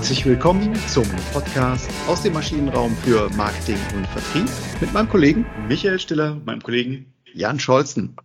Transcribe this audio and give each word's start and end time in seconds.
Herzlich 0.00 0.24
willkommen 0.24 0.74
zum 0.88 1.04
Podcast 1.30 1.90
aus 2.06 2.22
dem 2.22 2.32
Maschinenraum 2.32 2.96
für 3.04 3.28
Marketing 3.36 3.76
und 3.94 4.06
Vertrieb 4.06 4.48
mit 4.80 4.94
meinem 4.94 5.10
Kollegen 5.10 5.44
Michael 5.68 6.00
Stiller, 6.00 6.40
meinem 6.46 6.62
Kollegen 6.62 7.12
Jan 7.34 7.60
Scholzen. 7.60 8.16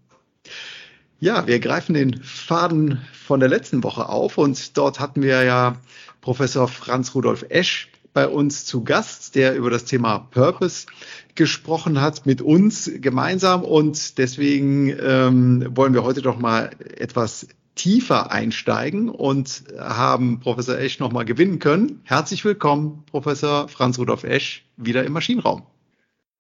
Ja, 1.20 1.48
wir 1.48 1.60
greifen 1.60 1.93
den 1.93 2.24
Faden 2.24 3.02
von 3.11 3.42
der 3.42 3.50
letzten 3.50 3.84
Woche 3.84 4.07
auf 4.07 4.38
und 4.38 4.78
dort 4.78 5.02
hatten 5.02 5.21
wir 5.21 5.43
ja 5.43 5.75
Professor 6.21 6.70
Franz 6.70 7.14
Rudolf 7.14 7.46
Esch 7.50 7.92
bei 8.14 8.26
uns 8.30 8.66
zu 8.66 8.86
Gast, 8.86 9.36
der 9.36 9.57
über 9.57 9.70
das 9.70 9.84
Thema 9.84 10.20
Purpose 10.32 10.88
gesprochen 11.36 12.00
hat 12.00 12.26
mit 12.26 12.42
uns 12.42 12.89
gemeinsam 13.02 13.66
und 13.66 14.18
deswegen 14.18 14.96
ähm, 14.98 15.68
wollen 15.71 15.93
wir 15.93 16.06
heute 16.06 16.21
doch 16.21 16.39
mal 16.39 16.71
etwas 16.96 17.48
tiefer 17.75 18.32
einsteigen 18.32 19.10
und 19.10 19.64
haben 19.78 20.39
Professor 20.39 20.78
Esch 20.78 21.00
nochmal 21.00 21.25
gewinnen 21.25 21.60
können. 21.60 22.01
Herzlich 22.04 22.43
willkommen, 22.46 23.04
Professor 23.11 23.68
Franz 23.68 24.00
Rudolf 24.00 24.24
Esch, 24.24 24.65
wieder 24.78 25.04
im 25.04 25.14
Maschinenraum. 25.14 25.64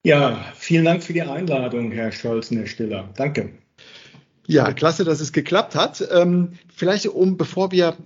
Ja, 0.03 0.45
vielen 0.55 0.85
Dank 0.85 1.03
für 1.03 1.13
die 1.13 1.23
Einladung, 1.23 1.91
Herr 1.91 2.11
Scholz, 2.11 2.51
Herr 2.51 2.67
Stiller. 2.67 3.09
Danke. 3.15 3.53
Ja, 4.47 4.71
klasse, 4.71 5.03
dass 5.03 5.19
es 5.19 5.33
geklappt 5.33 5.75
hat. 5.75 6.07
Ähm, 6.11 6.53
vielleicht 6.73 7.07
um, 7.07 7.37
bevor 7.37 7.71
wir 7.71 7.97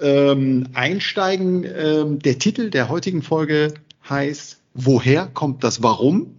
ähm, 0.00 0.68
einsteigen, 0.74 1.64
ähm, 1.64 2.18
der 2.18 2.38
Titel 2.38 2.70
der 2.70 2.88
heutigen 2.88 3.22
Folge 3.22 3.74
heißt, 4.08 4.60
woher 4.74 5.26
kommt 5.26 5.64
das 5.64 5.82
Warum? 5.82 6.36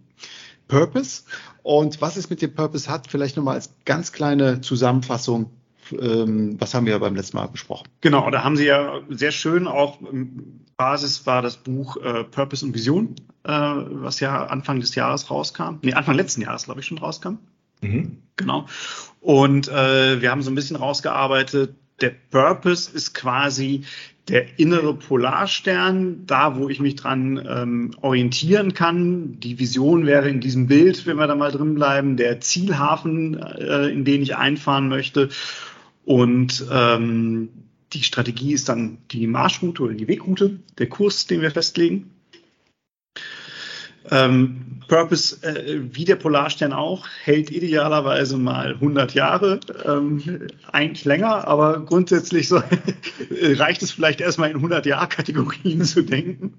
Purpose. 0.67 1.23
Und 1.63 2.01
was 2.01 2.17
es 2.17 2.29
mit 2.29 2.41
dem 2.41 2.53
Purpose 2.53 2.89
hat, 2.89 3.07
vielleicht 3.09 3.37
nochmal 3.37 3.55
als 3.55 3.71
ganz 3.85 4.11
kleine 4.11 4.61
Zusammenfassung 4.61 5.51
ähm, 5.91 6.55
was 6.59 6.73
haben 6.73 6.85
wir 6.85 6.99
beim 6.99 7.15
letzten 7.15 7.37
Mal 7.37 7.47
besprochen? 7.47 7.87
Genau, 8.01 8.29
da 8.29 8.43
haben 8.43 8.57
Sie 8.57 8.65
ja 8.65 9.01
sehr 9.09 9.31
schön 9.31 9.67
auch 9.67 9.99
Basis 10.77 11.25
war 11.25 11.41
das 11.41 11.57
Buch 11.57 11.97
äh, 11.97 12.23
Purpose 12.23 12.63
und 12.63 12.73
Vision, 12.73 13.15
äh, 13.43 13.51
was 13.51 14.19
ja 14.19 14.45
Anfang 14.45 14.79
des 14.79 14.93
Jahres 14.95 15.29
rauskam. 15.29 15.79
Nee, 15.81 15.93
Anfang 15.93 16.15
letzten 16.15 16.41
Jahres, 16.41 16.65
glaube 16.65 16.79
ich, 16.79 16.85
schon 16.85 16.99
rauskam. 16.99 17.39
Mhm. 17.81 18.19
Genau. 18.35 18.67
Und 19.19 19.67
äh, 19.67 20.21
wir 20.21 20.31
haben 20.31 20.43
so 20.43 20.51
ein 20.51 20.55
bisschen 20.55 20.77
rausgearbeitet, 20.77 21.75
der 21.99 22.11
Purpose 22.29 22.91
ist 22.91 23.15
quasi 23.15 23.83
der 24.27 24.59
innere 24.59 24.93
Polarstern, 24.93 26.25
da 26.27 26.57
wo 26.57 26.69
ich 26.69 26.79
mich 26.79 26.95
dran 26.95 27.43
ähm, 27.49 27.91
orientieren 28.01 28.73
kann. 28.73 29.39
Die 29.39 29.57
Vision 29.57 30.05
wäre 30.05 30.29
in 30.29 30.41
diesem 30.41 30.67
Bild, 30.67 31.07
wenn 31.07 31.17
wir 31.17 31.27
da 31.27 31.35
mal 31.35 31.51
drin 31.51 31.75
bleiben, 31.75 32.17
der 32.17 32.41
Zielhafen, 32.41 33.41
äh, 33.41 33.87
in 33.87 34.05
den 34.05 34.21
ich 34.21 34.35
einfahren 34.35 34.89
möchte. 34.89 35.29
Und 36.07 36.65
ähm, 36.71 37.49
die 37.91 38.01
Strategie 38.01 38.53
ist 38.53 38.69
dann 38.69 38.99
die 39.11 39.27
Marschroute 39.27 39.83
oder 39.83 39.93
die 39.93 40.07
Wegroute, 40.07 40.61
der 40.77 40.87
Kurs, 40.87 41.27
den 41.27 41.41
wir 41.41 41.51
festlegen. 41.51 42.11
Ähm, 44.09 44.79
Purpose, 44.87 45.43
äh, 45.43 45.81
wie 45.91 46.05
der 46.05 46.15
Polarstern 46.15 46.71
auch, 46.71 47.05
hält 47.25 47.51
idealerweise 47.51 48.37
mal 48.37 48.75
100 48.75 49.15
Jahre, 49.15 49.59
ähm, 49.83 50.47
eigentlich 50.71 51.03
länger, 51.03 51.45
aber 51.45 51.81
grundsätzlich 51.81 52.47
so, 52.47 52.61
reicht 53.41 53.81
es 53.81 53.91
vielleicht 53.91 54.21
erstmal 54.21 54.49
in 54.49 54.55
100 54.55 54.85
Jahr 54.85 55.09
Kategorien 55.09 55.83
zu 55.83 56.03
denken. 56.03 56.53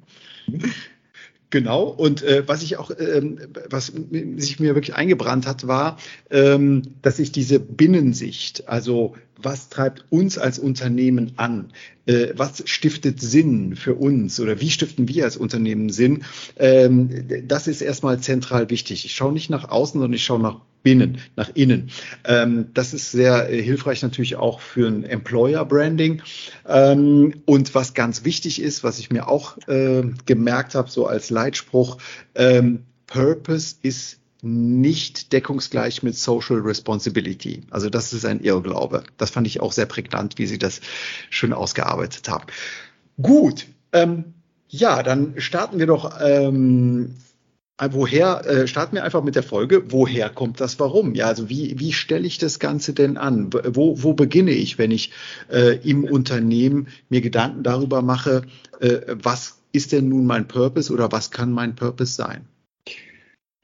Genau. 1.51 1.85
Und 1.85 2.23
äh, 2.23 2.47
was 2.47 2.63
ich 2.63 2.77
auch, 2.77 2.91
ähm, 2.99 3.39
was 3.71 3.93
sich 4.37 4.61
mir 4.61 4.75
wirklich 4.75 4.95
eingebrannt 4.95 5.47
hat, 5.47 5.67
war, 5.67 5.97
ähm, 6.31 6.83
dass 7.01 7.19
ich 7.19 7.33
diese 7.33 7.59
Binnensicht, 7.59 8.69
also 8.69 9.15
was 9.41 9.69
treibt 9.69 10.05
uns 10.11 10.37
als 10.37 10.59
Unternehmen 10.59 11.33
an? 11.37 11.73
Äh, 12.09 12.33
was 12.37 12.63
stiftet 12.65 13.21
Sinn 13.21 13.77
für 13.77 13.95
uns 13.95 14.41
oder 14.41 14.61
wie 14.61 14.71
stiften 14.71 15.09
wir 15.09 15.25
als 15.25 15.37
Unternehmen 15.37 15.91
Sinn? 15.91 16.25
Ähm, 16.57 17.29
das 17.47 17.69
ist 17.69 17.83
erstmal 17.83 18.19
zentral 18.21 18.71
wichtig. 18.71 19.05
Ich 19.05 19.15
schaue 19.15 19.33
nicht 19.33 19.51
nach 19.51 19.69
außen, 19.69 20.01
sondern 20.01 20.15
ich 20.15 20.25
schaue 20.25 20.41
nach 20.41 20.61
binnen, 20.83 21.19
nach 21.37 21.51
innen. 21.55 21.91
Ähm, 22.25 22.69
das 22.73 22.95
ist 22.95 23.13
sehr 23.13 23.51
äh, 23.51 23.63
hilfreich 23.63 24.03
natürlich 24.03 24.37
auch 24.37 24.61
für 24.61 24.89
ein 24.89 25.05
Employer 25.05 25.65
Branding. 25.67 26.23
Ähm, 26.67 27.35
und 27.45 27.75
was 27.75 27.93
ganz 27.93 28.25
wichtig 28.25 28.63
ist, 28.63 28.83
was 28.83 28.99
ich 28.99 29.11
mir 29.11 29.29
auch 29.29 29.59
äh, 29.69 30.05
gemerkt 30.25 30.75
habe, 30.75 30.91
so 30.91 31.07
als 31.07 31.29
Leitspruch, 31.29 31.99
ähm, 32.35 32.85
Purpose 33.07 33.77
ist 33.83 34.19
nicht 34.43 35.33
deckungsgleich 35.33 36.03
mit 36.03 36.17
Social 36.17 36.59
Responsibility. 36.59 37.63
Also 37.71 37.91
das 37.91 38.13
ist 38.13 38.25
ein 38.25 38.41
Irrglaube. 38.41 39.03
Das 39.17 39.31
fand 39.31 39.47
ich 39.47 39.61
auch 39.61 39.73
sehr 39.73 39.87
prägnant, 39.87 40.39
wie 40.39 40.47
Sie 40.47 40.59
das 40.59 40.81
schön 41.31 41.53
ausgearbeitet 41.53 42.29
haben. 42.29 42.45
Gut, 43.21 43.67
ähm, 43.93 44.35
ja, 44.69 45.03
dann 45.03 45.35
starten 45.39 45.79
wir 45.79 45.87
doch. 45.87 46.21
Ähm, 46.21 47.15
woher 47.91 48.45
äh, 48.47 48.67
starten 48.67 48.97
wir 48.97 49.05
einfach 49.05 49.23
mit 49.23 49.35
der 49.35 49.43
Folge? 49.43 49.91
Woher 49.91 50.31
kommt 50.31 50.61
das 50.61 50.79
Warum? 50.79 51.15
Ja, 51.15 51.27
also 51.27 51.49
wie 51.49 51.79
wie 51.79 51.93
stelle 51.93 52.27
ich 52.27 52.39
das 52.39 52.59
Ganze 52.59 52.93
denn 52.93 53.17
an? 53.17 53.51
Wo 53.53 54.03
wo 54.03 54.13
beginne 54.13 54.53
ich, 54.53 54.79
wenn 54.79 54.91
ich 54.91 55.13
äh, 55.51 55.77
im 55.89 56.05
Unternehmen 56.05 56.89
mir 57.09 57.21
Gedanken 57.21 57.63
darüber 57.63 58.03
mache, 58.03 58.43
äh, 58.81 59.01
was 59.09 59.59
ist 59.73 59.93
denn 59.93 60.09
nun 60.09 60.27
mein 60.27 60.49
Purpose 60.49 60.93
oder 60.93 61.11
was 61.13 61.31
kann 61.31 61.53
mein 61.53 61.77
Purpose 61.77 62.15
sein? 62.15 62.47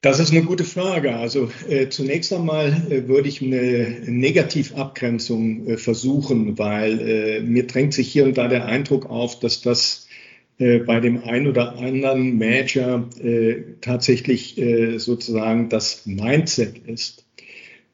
Das 0.01 0.19
ist 0.19 0.31
eine 0.31 0.43
gute 0.43 0.65
Frage. 0.65 1.15
Also 1.15 1.49
äh, 1.67 1.89
zunächst 1.89 2.31
einmal 2.31 2.67
äh, 2.91 3.07
würde 3.07 3.27
ich 3.27 3.41
eine 3.41 4.01
Negativabgrenzung 4.05 5.67
äh, 5.67 5.77
versuchen, 5.77 6.59
weil 6.59 6.99
äh, 6.99 7.39
mir 7.41 7.65
drängt 7.65 7.95
sich 7.95 8.11
hier 8.11 8.25
und 8.25 8.37
da 8.37 8.47
der 8.47 8.65
Eindruck 8.65 9.09
auf, 9.09 9.39
dass 9.39 9.61
das 9.61 10.07
äh, 10.59 10.77
bei 10.77 10.99
dem 10.99 11.23
einen 11.23 11.47
oder 11.47 11.77
anderen 11.77 12.37
Manager 12.37 13.09
äh, 13.19 13.63
tatsächlich 13.81 14.61
sozusagen 14.97 15.69
das 15.69 16.05
Mindset 16.05 16.77
ist. 16.85 17.25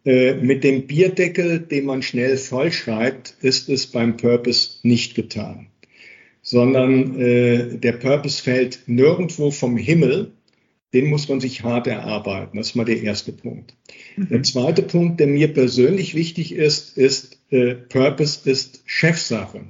mit 0.04 0.64
dem 0.64 0.88
Bierdeckel, 0.88 1.60
den 1.60 1.86
man 1.86 2.02
schnell 2.02 2.36
vollschreibt, 2.38 3.36
ist 3.42 3.70
es 3.70 3.88
beim 3.88 4.18
Purpose 4.18 4.80
nicht 4.84 5.16
getan, 5.16 5.68
sondern 6.42 7.18
der 7.18 7.92
Purpose 7.94 8.42
fällt 8.42 8.80
nirgendwo 8.88 9.52
vom 9.52 9.78
Himmel, 9.78 10.32
den 10.94 11.08
muss 11.08 11.30
man 11.30 11.40
sich 11.40 11.64
hart 11.64 11.88
erarbeiten. 11.88 12.58
Das 12.58 12.70
ist 12.70 12.76
mal 12.76 12.86
der 12.86 13.02
erste 13.02 13.32
Punkt. 13.32 13.74
Mhm. 14.18 14.30
Der 14.30 14.44
zweite 14.44 14.82
Punkt, 14.82 15.20
der 15.20 15.28
mir 15.28 15.54
persönlich 15.54 16.16
wichtig 16.16 16.54
ist, 16.54 16.98
ist, 16.98 17.40
äh, 17.50 17.76
Purpose 17.76 18.50
ist 18.50 18.82
Chefsache. 18.86 19.62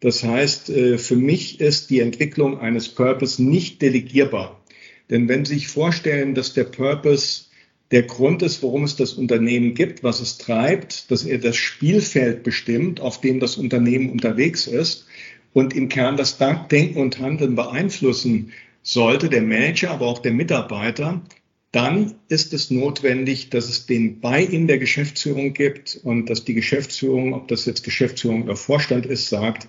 Das 0.00 0.22
heißt, 0.22 0.70
äh, 0.70 0.98
für 0.98 1.16
mich 1.16 1.60
ist 1.60 1.90
die 1.90 2.00
Entwicklung 2.00 2.60
eines 2.60 2.88
Purpose 2.88 3.42
nicht 3.42 3.82
delegierbar. 3.82 4.62
Denn 5.10 5.28
wenn 5.28 5.44
Sie 5.44 5.54
sich 5.54 5.68
vorstellen, 5.68 6.34
dass 6.34 6.52
der 6.52 6.64
Purpose 6.64 7.44
der 7.90 8.02
Grund 8.02 8.42
ist, 8.42 8.62
warum 8.62 8.84
es 8.84 8.96
das 8.96 9.12
Unternehmen 9.12 9.74
gibt, 9.74 10.02
was 10.02 10.20
es 10.20 10.38
treibt, 10.38 11.10
dass 11.10 11.24
er 11.24 11.38
das 11.38 11.56
Spielfeld 11.56 12.42
bestimmt, 12.42 13.00
auf 13.00 13.20
dem 13.20 13.38
das 13.38 13.56
Unternehmen 13.56 14.10
unterwegs 14.10 14.66
ist 14.66 15.06
und 15.52 15.74
im 15.74 15.88
Kern 15.88 16.16
das 16.16 16.38
Denken 16.38 16.98
und 16.98 17.20
Handeln 17.20 17.54
beeinflussen 17.54 18.52
sollte 18.86 19.28
der 19.28 19.42
Manager, 19.42 19.90
aber 19.90 20.06
auch 20.06 20.20
der 20.20 20.32
Mitarbeiter, 20.32 21.20
dann 21.72 22.14
ist 22.28 22.54
es 22.54 22.70
notwendig, 22.70 23.50
dass 23.50 23.68
es 23.68 23.86
den 23.86 24.20
Buy-in 24.20 24.68
der 24.68 24.78
Geschäftsführung 24.78 25.52
gibt 25.54 26.00
und 26.04 26.30
dass 26.30 26.44
die 26.44 26.54
Geschäftsführung, 26.54 27.34
ob 27.34 27.48
das 27.48 27.66
jetzt 27.66 27.82
Geschäftsführung 27.82 28.44
oder 28.44 28.54
Vorstand 28.54 29.04
ist, 29.04 29.28
sagt, 29.28 29.68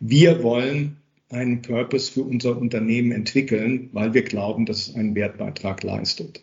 wir 0.00 0.42
wollen 0.42 0.96
einen 1.28 1.60
Purpose 1.60 2.10
für 2.10 2.22
unser 2.22 2.56
Unternehmen 2.56 3.12
entwickeln, 3.12 3.90
weil 3.92 4.14
wir 4.14 4.22
glauben, 4.22 4.64
dass 4.64 4.88
es 4.88 4.94
einen 4.94 5.14
Wertbeitrag 5.14 5.82
leistet. 5.82 6.42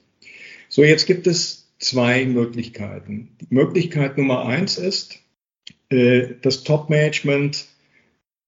So, 0.69 0.83
jetzt 0.83 1.07
gibt 1.07 1.25
es 1.25 1.71
zwei 1.79 2.25
Möglichkeiten. 2.25 3.29
Die 3.41 3.47
Möglichkeit 3.49 4.19
Nummer 4.19 4.45
eins 4.45 4.77
ist, 4.77 5.19
äh, 5.89 6.35
das 6.43 6.63
Top-Management 6.63 7.65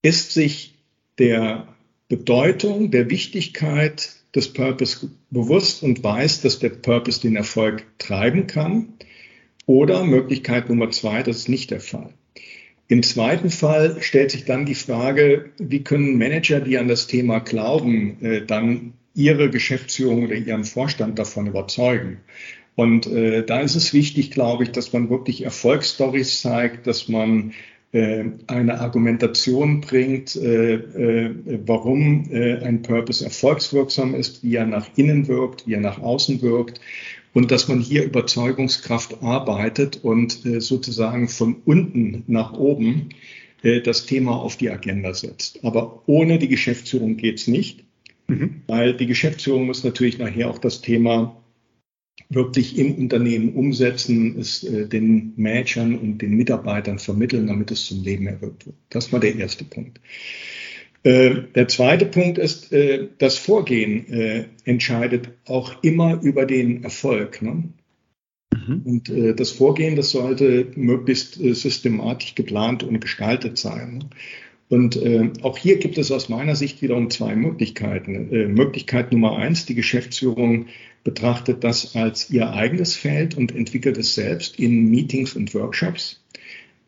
ist 0.04 0.32
sich 0.32 0.76
der 1.18 1.73
Bedeutung, 2.10 2.92
der 2.92 3.10
Wichtigkeit 3.10 4.12
des 4.36 4.52
Purpose 4.52 5.10
bewusst 5.30 5.84
und 5.84 6.04
weiß, 6.04 6.42
dass 6.42 6.60
der 6.60 6.70
Purpose 6.70 7.22
den 7.22 7.36
Erfolg 7.36 7.86
treiben 7.98 8.48
kann. 8.48 8.94
Oder 9.66 10.04
Möglichkeit 10.04 10.70
Nummer 10.70 10.92
zwei, 10.92 11.24
das 11.24 11.38
ist 11.38 11.50
nicht 11.50 11.72
der 11.72 11.80
Fall. 11.80 12.14
Im 12.88 13.02
zweiten 13.02 13.50
Fall 13.50 14.02
stellt 14.02 14.32
sich 14.32 14.46
dann 14.46 14.66
die 14.66 14.76
Frage, 14.76 15.52
wie 15.58 15.84
können 15.84 16.18
Manager, 16.18 16.60
die 16.60 16.78
an 16.78 16.88
das 16.88 17.08
Thema 17.08 17.40
glauben, 17.40 18.18
äh, 18.22 18.46
dann 18.46 18.94
ihre 19.16 19.50
Geschäftsführung 19.50 20.26
oder 20.26 20.36
ihren 20.36 20.66
Vorstand 20.66 21.18
davon 21.18 21.48
überzeugen. 21.48 22.18
Und 22.76 23.08
äh, 23.08 23.46
da 23.46 23.62
ist 23.62 23.76
es 23.76 23.94
wichtig, 23.94 24.32
glaube 24.32 24.64
ich, 24.64 24.72
dass 24.72 24.94
man 24.94 25.10
wirklich 25.10 25.44
Erfolgsstories 25.44 26.42
zeigt, 26.42 26.88
dass 26.88 27.08
man 27.08 27.54
eine 27.94 28.80
Argumentation 28.80 29.82
bringt, 29.82 30.36
äh, 30.36 30.74
äh, 30.74 31.36
warum 31.64 32.28
ein 32.32 32.82
Purpose 32.82 33.24
erfolgswirksam 33.24 34.16
ist, 34.16 34.44
wie 34.44 34.56
er 34.56 34.66
nach 34.66 34.90
innen 34.96 35.28
wirkt, 35.28 35.68
wie 35.68 35.74
er 35.74 35.80
nach 35.80 36.02
außen 36.02 36.42
wirkt 36.42 36.82
und 37.34 37.52
dass 37.52 37.68
man 37.68 37.80
hier 37.80 38.04
Überzeugungskraft 38.04 39.22
arbeitet 39.22 40.04
und 40.04 40.40
sozusagen 40.60 41.28
von 41.28 41.58
unten 41.66 42.24
nach 42.26 42.54
oben 42.54 43.10
äh, 43.64 43.82
das 43.82 44.06
Thema 44.06 44.36
auf 44.36 44.58
die 44.58 44.70
Agenda 44.70 45.14
setzt. 45.14 45.64
Aber 45.64 46.04
ohne 46.06 46.38
die 46.38 46.50
Geschäftsführung 46.50 47.18
geht's 47.18 47.48
nicht, 47.48 47.84
mhm. 48.28 48.62
weil 48.68 48.96
die 48.96 49.08
Geschäftsführung 49.08 49.66
muss 49.66 49.84
natürlich 49.84 50.20
nachher 50.20 50.50
auch 50.50 50.60
das 50.60 50.82
Thema 50.82 51.43
wirklich 52.30 52.78
im 52.78 52.96
Unternehmen 52.96 53.54
umsetzen, 53.54 54.38
es 54.40 54.64
äh, 54.64 54.88
den 54.88 55.34
Managern 55.36 55.98
und 55.98 56.20
den 56.20 56.36
Mitarbeitern 56.36 57.00
vermitteln, 57.00 57.48
damit 57.48 57.72
es 57.72 57.86
zum 57.86 58.04
Leben 58.04 58.28
erwirkt 58.28 58.66
wird. 58.66 58.76
Das 58.90 59.12
war 59.12 59.20
der 59.20 59.36
erste 59.36 59.64
Punkt. 59.64 60.00
Äh, 61.04 61.44
der 61.56 61.68
zweite 61.68 62.06
Punkt 62.06 62.38
ist, 62.38 62.72
äh, 62.72 63.10
das 63.18 63.38
Vorgehen 63.38 64.46
entscheidet 64.64 65.30
auch 65.46 65.84
immer 65.84 66.22
über 66.22 66.46
den 66.46 66.84
Erfolg. 66.84 67.42
Ne? 67.42 67.70
Mhm. 68.54 68.82
Und 68.86 69.40
das 69.40 69.52
Vorgehen, 69.52 69.96
das 69.96 70.12
sollte 70.12 70.72
möglichst 70.76 71.34
systematisch 71.34 72.36
geplant 72.36 72.84
und 72.84 73.00
gestaltet 73.02 73.58
sein. 73.58 73.98
Ne? 73.98 74.10
Und 74.74 74.96
äh, 74.96 75.30
auch 75.44 75.60
hier 75.60 75.78
gibt 75.78 76.00
es 76.00 76.12
aus 76.12 76.30
meiner 76.30 76.56
Sicht 76.56 76.82
wiederum 76.82 77.12
zwei 77.12 77.36
Möglichkeiten. 77.36 78.34
Äh, 78.34 78.48
Möglichkeit 78.48 79.12
Nummer 79.12 79.38
eins, 79.38 79.68
die 79.68 79.76
Geschäftsführung 79.76 80.66
betrachtet 81.04 81.64
das 81.64 81.96
als 81.96 82.32
ihr 82.32 82.50
eigenes 82.54 82.96
Feld 82.96 83.38
und 83.38 83.54
entwickelt 83.56 84.00
es 84.00 84.16
selbst 84.16 84.58
in 84.58 84.90
Meetings 84.90 85.36
und 85.36 85.54
Workshops. 85.54 86.24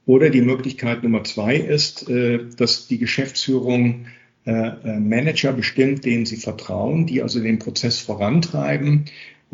Oder 0.07 0.31
die 0.31 0.41
Möglichkeit 0.41 1.03
Nummer 1.03 1.23
zwei 1.25 1.57
ist, 1.57 2.09
äh, 2.09 2.39
dass 2.57 2.87
die 2.87 2.97
Geschäftsführung 2.97 4.07
äh, 4.47 4.51
äh, 4.51 4.99
Manager 4.99 5.53
bestimmt, 5.53 6.05
denen 6.05 6.25
sie 6.25 6.37
vertrauen, 6.37 7.05
die 7.05 7.21
also 7.21 7.39
den 7.39 7.59
Prozess 7.59 7.99
vorantreiben 7.99 9.05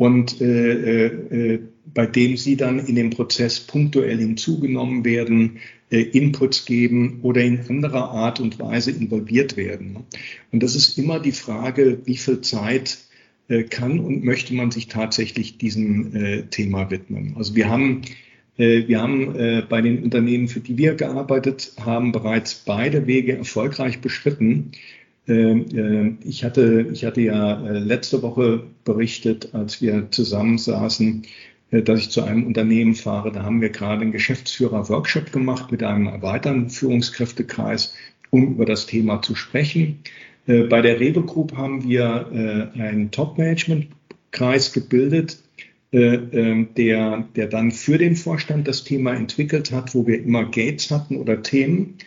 und 0.02 0.40
äh, 0.40 1.06
äh, 1.06 1.60
bei 1.94 2.06
dem 2.06 2.36
sie 2.36 2.56
dann 2.56 2.80
in 2.80 2.96
dem 2.96 3.10
Prozess 3.10 3.60
punktuell 3.60 4.18
hinzugenommen 4.18 5.04
werden, 5.04 5.58
äh, 5.92 6.00
Inputs 6.00 6.64
geben 6.64 7.20
oder 7.22 7.40
in 7.42 7.60
anderer 7.68 8.10
Art 8.10 8.40
und 8.40 8.58
Weise 8.58 8.90
involviert 8.90 9.56
werden. 9.56 9.98
Und 10.50 10.60
das 10.64 10.74
ist 10.74 10.98
immer 10.98 11.20
die 11.20 11.30
Frage, 11.30 12.00
wie 12.04 12.16
viel 12.16 12.40
Zeit 12.40 12.98
äh, 13.46 13.62
kann 13.62 14.00
und 14.00 14.24
möchte 14.24 14.54
man 14.54 14.72
sich 14.72 14.88
tatsächlich 14.88 15.58
diesem 15.58 16.16
äh, 16.16 16.42
Thema 16.50 16.90
widmen. 16.90 17.34
Also 17.36 17.54
wir 17.54 17.68
haben 17.68 18.02
äh, 18.58 18.88
wir 18.88 19.00
haben 19.00 19.36
äh, 19.36 19.62
bei 19.68 19.82
den 19.82 20.02
Unternehmen, 20.02 20.48
für 20.48 20.60
die 20.60 20.78
wir 20.78 20.94
gearbeitet 20.94 21.74
haben, 21.78 22.10
bereits 22.10 22.54
beide 22.66 23.06
Wege 23.06 23.36
erfolgreich 23.36 24.00
beschritten. 24.00 24.72
Äh, 25.28 26.14
ich 26.24 26.44
hatte, 26.44 26.86
ich 26.92 27.04
hatte 27.04 27.20
ja 27.20 27.60
letzte 27.70 28.22
Woche 28.22 28.64
berichtet, 28.84 29.54
als 29.54 29.80
wir 29.80 30.10
zusammensaßen, 30.10 31.22
dass 31.70 32.00
ich 32.00 32.10
zu 32.10 32.22
einem 32.22 32.46
Unternehmen 32.46 32.94
fahre. 32.94 33.32
Da 33.32 33.44
haben 33.44 33.62
wir 33.62 33.70
gerade 33.70 34.02
einen 34.02 34.12
Geschäftsführer-Workshop 34.12 35.32
gemacht 35.32 35.72
mit 35.72 35.82
einem 35.82 36.06
erweiterten 36.06 36.68
Führungskräftekreis, 36.68 37.94
um 38.28 38.54
über 38.54 38.66
das 38.66 38.84
Thema 38.84 39.22
zu 39.22 39.34
sprechen. 39.34 40.00
Bei 40.44 40.82
der 40.82 41.00
Rewe 41.00 41.22
Group 41.22 41.56
haben 41.56 41.82
wir 41.84 42.26
einen 42.74 43.10
Top-Management-Kreis 43.10 44.74
gebildet, 44.74 45.38
äh, 45.92 46.14
ähm, 46.14 46.68
der, 46.74 47.26
der 47.36 47.48
dann 47.48 47.70
für 47.70 47.98
den 47.98 48.16
Vorstand 48.16 48.66
das 48.66 48.82
Thema 48.82 49.12
entwickelt 49.12 49.72
hat, 49.72 49.94
wo 49.94 50.06
wir 50.06 50.22
immer 50.22 50.44
Gates 50.46 50.90
hatten 50.90 51.16
oder 51.16 51.42
Themen, 51.42 51.98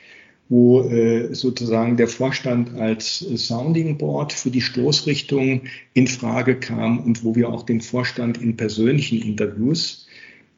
wo 0.50 0.84
äh, 0.84 1.34
sozusagen 1.34 1.98
der 1.98 2.08
Vorstand 2.08 2.76
als 2.76 3.20
Sounding 3.20 3.98
Board 3.98 4.32
für 4.34 4.52
die 4.52 4.62
Stoßrichtung 4.62 5.62
in 5.94 6.08
Frage 6.08 6.60
kam 6.60 7.00
und 7.00 7.24
wo 7.24 7.36
wir 7.36 7.50
auch 7.50 7.64
den 7.64 7.82
Vorstand 7.82 8.40
in 8.40 8.56
persönlichen 8.56 9.22
Interviews 9.22 10.08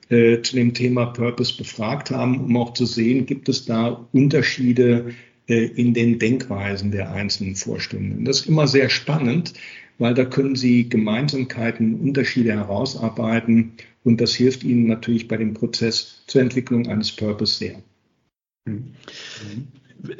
äh, 0.09 0.41
zu 0.41 0.55
dem 0.55 0.73
Thema 0.73 1.07
Purpose 1.07 1.55
befragt 1.55 2.11
haben, 2.11 2.39
um 2.39 2.57
auch 2.57 2.73
zu 2.73 2.85
sehen, 2.85 3.25
gibt 3.25 3.47
es 3.49 3.65
da 3.65 4.07
Unterschiede 4.11 5.13
äh, 5.47 5.65
in 5.65 5.93
den 5.93 6.19
Denkweisen 6.19 6.91
der 6.91 7.11
einzelnen 7.11 7.55
Vorstände. 7.55 8.23
Das 8.23 8.41
ist 8.41 8.47
immer 8.47 8.67
sehr 8.67 8.89
spannend, 8.89 9.53
weil 9.99 10.13
da 10.13 10.25
können 10.25 10.55
Sie 10.55 10.89
Gemeinsamkeiten, 10.89 11.95
Unterschiede 11.95 12.51
herausarbeiten 12.53 13.73
und 14.03 14.21
das 14.21 14.35
hilft 14.35 14.63
Ihnen 14.63 14.87
natürlich 14.87 15.27
bei 15.27 15.37
dem 15.37 15.53
Prozess 15.53 16.23
zur 16.27 16.41
Entwicklung 16.41 16.87
eines 16.87 17.11
Purpose 17.11 17.57
sehr. 17.57 17.81
Mhm. 18.67 19.67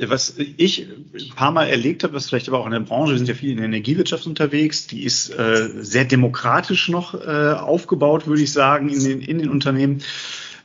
Was 0.08 0.36
ich 0.38 0.88
ein 1.14 1.36
paar 1.36 1.52
Mal 1.52 1.68
erlebt 1.68 2.04
habe, 2.04 2.14
was 2.14 2.28
vielleicht 2.28 2.48
aber 2.48 2.60
auch 2.60 2.66
in 2.66 2.72
der 2.72 2.80
Branche, 2.80 3.12
wir 3.12 3.18
sind 3.20 3.28
ja 3.30 3.36
viel 3.36 3.52
in 3.52 3.58
der 3.58 3.68
Energiewirtschaft 3.68 4.26
unterwegs, 4.26 4.88
die 4.88 5.04
ist 5.04 5.30
äh, 5.30 5.70
sehr 5.82 6.04
demokratisch 6.04 6.90
noch 6.90 7.14
äh, 7.14 7.54
aufgebaut, 7.54 8.26
würde 8.26 8.42
ich 8.42 8.52
sagen, 8.52 8.90
in 8.90 9.04
den, 9.04 9.22
in 9.22 9.38
den 9.38 9.50
Unternehmen. 9.50 10.02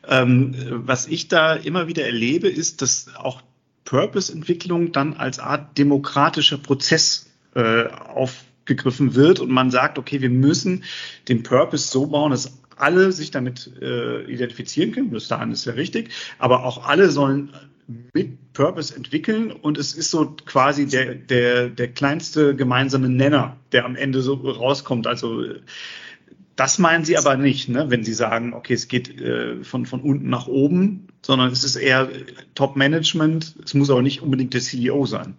Ähm, 0.09 0.55
was 0.71 1.07
ich 1.07 1.29
da 1.29 1.53
immer 1.53 1.89
wieder 1.89 2.07
erlebe, 2.07 2.49
ist, 2.49 2.81
dass 2.81 3.15
auch 3.15 3.43
Purpose-Entwicklung 3.85 4.93
dann 4.93 5.13
als 5.13 5.39
Art 5.39 5.77
demokratischer 5.77 6.57
Prozess 6.57 7.31
äh, 7.55 7.85
auf 7.89 8.45
gegriffen 8.65 9.15
wird 9.15 9.41
und 9.41 9.51
man 9.51 9.71
sagt, 9.71 9.99
okay, 9.99 10.21
wir 10.21 10.31
müssen 10.31 10.85
den 11.29 11.43
Purpose 11.43 11.89
so 11.89 12.07
bauen, 12.07 12.31
dass 12.31 12.59
alle 12.77 13.13
sich 13.13 13.31
damit 13.31 13.71
äh, 13.81 14.23
identifizieren 14.25 14.93
können. 14.93 15.11
Bis 15.11 15.29
dahin 15.29 15.53
ist 15.53 15.65
ja 15.65 15.75
richtig. 15.75 16.11
Aber 16.39 16.65
auch 16.65 16.87
alle 16.87 17.11
sollen 17.11 17.51
mit 17.87 18.53
Purpose 18.53 18.95
entwickeln 18.95 19.51
und 19.51 19.79
es 19.79 19.95
ist 19.95 20.11
so 20.11 20.37
quasi 20.47 20.87
der, 20.87 21.15
der, 21.15 21.69
der 21.69 21.89
kleinste 21.89 22.55
gemeinsame 22.55 23.09
Nenner, 23.09 23.57
der 23.73 23.85
am 23.85 23.97
Ende 23.97 24.23
so 24.23 24.35
rauskommt. 24.35 25.07
Also 25.07 25.45
das 26.57 26.79
meinen 26.79 27.05
Sie 27.05 27.17
aber 27.17 27.37
nicht, 27.37 27.69
ne? 27.69 27.87
wenn 27.89 28.05
Sie 28.05 28.15
sagen, 28.15 28.55
okay, 28.55 28.75
es 28.75 28.89
geht 28.89 29.21
äh, 29.21 29.65
von, 29.65 29.87
von 29.87 30.01
unten 30.01 30.29
nach 30.29 30.47
oben, 30.47 31.09
sondern 31.23 31.51
es 31.51 31.65
ist 31.65 31.77
eher 31.77 32.09
Top-Management. 32.55 33.55
Es 33.65 33.75
muss 33.75 33.91
aber 33.91 34.03
nicht 34.03 34.23
unbedingt 34.23 34.55
der 34.55 34.61
CEO 34.61 35.07
sein. 35.07 35.35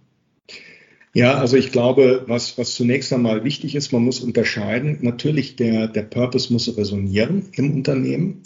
Ja, 1.14 1.36
also 1.36 1.58
ich 1.58 1.72
glaube, 1.72 2.24
was, 2.26 2.58
was 2.58 2.74
zunächst 2.74 3.14
einmal 3.14 3.44
wichtig 3.44 3.76
ist, 3.76 3.92
man 3.92 4.04
muss 4.04 4.20
unterscheiden. 4.20 4.98
Natürlich, 5.02 5.56
der, 5.56 5.88
der 5.88 6.02
Purpose 6.02 6.52
muss 6.52 6.76
resonieren 6.76 7.46
im 7.54 7.76
Unternehmen. 7.76 8.42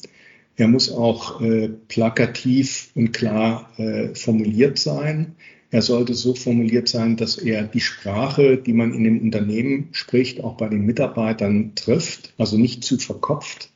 Er 0.57 0.67
muss 0.67 0.91
auch 0.91 1.39
äh, 1.39 1.69
plakativ 1.87 2.89
und 2.95 3.13
klar 3.13 3.71
äh, 3.77 4.13
formuliert 4.15 4.79
sein. 4.79 5.35
Er 5.69 5.83
sollte 5.83 6.15
so 6.15 6.33
formuliert 6.33 6.87
sein, 6.87 7.15
dass 7.15 7.37
er 7.37 7.63
die 7.63 7.79
Sprache, 7.79 8.57
die 8.57 8.73
man 8.73 8.93
in 8.93 9.03
dem 9.03 9.21
Unternehmen 9.21 9.89
spricht, 9.91 10.43
auch 10.43 10.57
bei 10.57 10.67
den 10.67 10.85
Mitarbeitern 10.85 11.73
trifft, 11.75 12.33
also 12.37 12.57
nicht 12.57 12.83
zu 12.83 12.97
verkopft. 12.97 13.69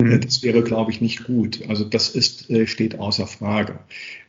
Mhm. 0.00 0.20
Das 0.20 0.42
wäre, 0.42 0.62
glaube 0.62 0.90
ich, 0.90 1.00
nicht 1.00 1.24
gut. 1.24 1.62
Also 1.68 1.84
das 1.84 2.10
ist, 2.10 2.50
äh, 2.50 2.66
steht 2.66 2.98
außer 2.98 3.26
Frage. 3.26 3.78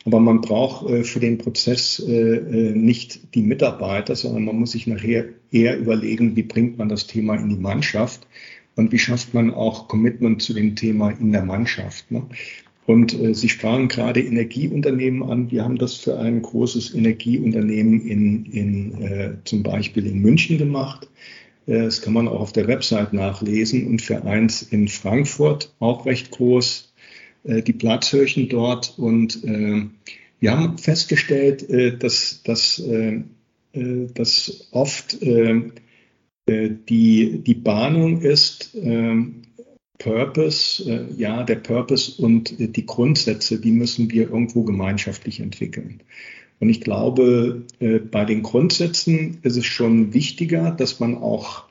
Aber 0.06 0.22
man 0.22 0.40
braucht 0.40 0.90
äh, 0.90 1.04
für 1.04 1.20
den 1.20 1.38
Prozess 1.38 2.00
äh, 2.00 2.72
nicht 2.74 3.36
die 3.36 3.42
Mitarbeiter, 3.42 4.16
sondern 4.16 4.46
man 4.46 4.58
muss 4.58 4.72
sich 4.72 4.88
nachher 4.88 5.26
eher 5.52 5.78
überlegen, 5.78 6.36
wie 6.36 6.44
bringt 6.44 6.78
man 6.78 6.88
das 6.90 7.08
Thema 7.08 7.36
in 7.36 7.50
die 7.50 7.58
Mannschaft 7.58 8.26
und 8.80 8.92
wie 8.92 9.00
schafft 9.00 9.34
man 9.34 9.54
auch 9.54 9.88
Commitment 9.88 10.42
zu 10.42 10.54
dem 10.54 10.76
Thema 10.76 11.12
in 11.12 11.32
der 11.32 11.44
Mannschaft. 11.44 12.10
Ne? 12.10 12.24
Und 12.86 13.14
äh, 13.14 13.36
Sie 13.36 13.50
sprachen 13.50 13.88
gerade 13.88 14.22
Energieunternehmen 14.22 15.22
an. 15.22 15.52
Wir 15.52 15.64
haben 15.64 15.78
das 15.78 15.96
für 15.96 16.18
ein 16.18 16.42
großes 16.42 16.96
Energieunternehmen 16.96 18.02
in, 18.02 18.46
in 18.46 19.02
äh, 19.02 19.34
zum 19.44 19.62
Beispiel 19.62 20.08
in 20.08 20.20
München 20.20 20.58
gemacht. 20.58 21.08
Das 21.68 22.02
kann 22.02 22.14
man 22.14 22.28
auch 22.28 22.40
auf 22.40 22.52
der 22.52 22.68
Website 22.68 23.14
nachlesen. 23.14 23.86
Und 23.86 24.02
für 24.02 24.24
eins 24.26 24.64
in 24.64 24.88
Frankfurt, 24.88 25.72
auch 25.80 26.08
recht 26.08 26.32
groß, 26.32 26.92
äh, 27.44 27.62
die 27.62 27.74
Platzhirchen 27.74 28.50
dort. 28.50 28.98
Und 28.98 29.44
äh, 29.44 29.86
wir 30.40 30.58
haben 30.58 30.80
festgestellt, 30.80 31.70
äh, 31.70 31.96
dass, 31.96 32.42
dass, 32.44 32.82
dass 33.72 34.68
oft 34.72 35.18
die, 36.50 37.44
die 37.46 37.54
Bahnung 37.54 38.22
ist, 38.22 38.76
Purpose, 40.00 41.08
ja, 41.18 41.44
der 41.44 41.56
Purpose 41.56 42.22
und 42.22 42.56
die 42.58 42.86
Grundsätze, 42.86 43.60
die 43.60 43.72
müssen 43.72 44.10
wir 44.10 44.30
irgendwo 44.30 44.64
gemeinschaftlich 44.64 45.42
entwickeln. 45.42 46.02
Und 46.60 46.70
ich 46.70 46.82
glaube, 46.82 47.64
äh, 47.80 48.00
bei 48.00 48.26
den 48.26 48.44
Grundsätzen 48.44 49.38
ist 49.44 49.56
es 49.56 49.66
schon 49.66 50.14
wichtiger, 50.14 50.72
dass 50.72 51.00
man 51.00 51.16
auch 51.16 51.66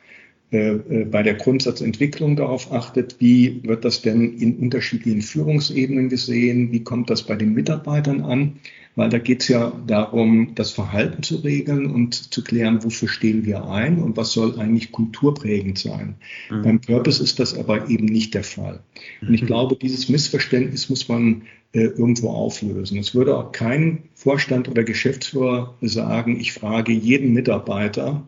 äh, 0.50 0.70
äh, 0.70 1.04
bei 1.04 1.22
der 1.22 1.34
Grundsatzentwicklung 1.34 2.36
darauf 2.36 2.72
achtet, 2.72 3.16
wie 3.18 3.60
wird 3.64 3.84
das 3.84 4.00
denn 4.00 4.38
in 4.38 4.56
unterschiedlichen 4.56 5.20
Führungsebenen 5.20 6.08
gesehen, 6.08 6.72
wie 6.72 6.82
kommt 6.82 7.10
das 7.10 7.22
bei 7.22 7.36
den 7.36 7.52
Mitarbeitern 7.52 8.22
an, 8.22 8.54
weil 8.98 9.10
da 9.10 9.18
geht 9.18 9.42
es 9.42 9.48
ja 9.48 9.72
darum, 9.86 10.56
das 10.56 10.72
Verhalten 10.72 11.22
zu 11.22 11.36
regeln 11.36 11.86
und 11.86 12.34
zu 12.34 12.42
klären, 12.42 12.82
wofür 12.82 13.08
stehen 13.08 13.46
wir 13.46 13.64
ein 13.68 14.02
und 14.02 14.16
was 14.16 14.32
soll 14.32 14.58
eigentlich 14.58 14.90
kulturprägend 14.90 15.78
sein. 15.78 16.16
Mhm. 16.50 16.62
Beim 16.62 16.80
Purpose 16.80 17.22
ist 17.22 17.38
das 17.38 17.56
aber 17.56 17.88
eben 17.88 18.06
nicht 18.06 18.34
der 18.34 18.42
Fall. 18.42 18.80
Und 19.20 19.32
ich 19.32 19.42
mhm. 19.42 19.46
glaube, 19.46 19.76
dieses 19.76 20.08
Missverständnis 20.08 20.90
muss 20.90 21.08
man 21.08 21.42
äh, 21.72 21.82
irgendwo 21.82 22.30
auflösen. 22.30 22.98
Es 22.98 23.14
würde 23.14 23.36
auch 23.36 23.52
kein 23.52 24.02
Vorstand 24.14 24.68
oder 24.68 24.82
Geschäftsführer 24.82 25.76
sagen, 25.80 26.40
ich 26.40 26.52
frage 26.52 26.90
jeden 26.90 27.32
Mitarbeiter, 27.32 28.26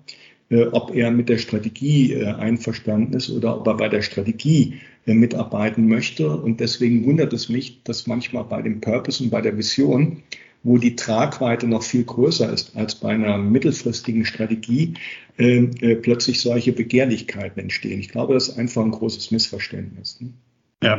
äh, 0.51 0.67
ob 0.67 0.95
er 0.95 1.11
mit 1.11 1.29
der 1.29 1.39
Strategie 1.39 2.13
äh, 2.13 2.27
einverstanden 2.27 3.15
ist 3.15 3.29
oder 3.29 3.61
ob 3.61 3.67
er 3.67 3.75
bei 3.75 3.89
der 3.89 4.03
Strategie 4.03 4.75
äh, 5.05 5.15
mitarbeiten 5.15 5.89
möchte. 5.89 6.31
Und 6.31 6.61
deswegen 6.61 7.05
wundert 7.07 7.33
es 7.33 7.49
mich, 7.49 7.83
dass 7.83 8.07
manchmal 8.07 8.45
bei 8.45 8.63
dem 8.63 8.81
Purpose 8.81 9.25
und 9.25 9.31
bei 9.31 9.41
der 9.41 9.59
Vision 9.59 10.23
wo 10.63 10.79
die 10.79 10.97
Tragweite 10.97 11.67
noch 11.67 11.83
viel 11.83 12.05
größer 12.05 12.53
ist 12.53 12.77
als 12.77 12.95
bei 12.95 13.11
einer 13.11 13.39
mittelfristigen 13.39 14.25
Strategie, 14.25 14.95
äh, 15.39 15.65
äh, 15.81 15.97
plötzlich 15.97 16.41
solche 16.41 16.73
Begehrlichkeiten 16.73 17.61
entstehen. 17.61 18.01
Ich 18.01 18.11
glaube, 18.11 18.35
das 18.35 18.49
ist 18.49 18.59
einfach 18.59 18.83
ein 18.83 18.91
großes 18.91 19.31
Missverständnis. 19.31 20.21
Ne? 20.21 20.33
Ja, 20.83 20.99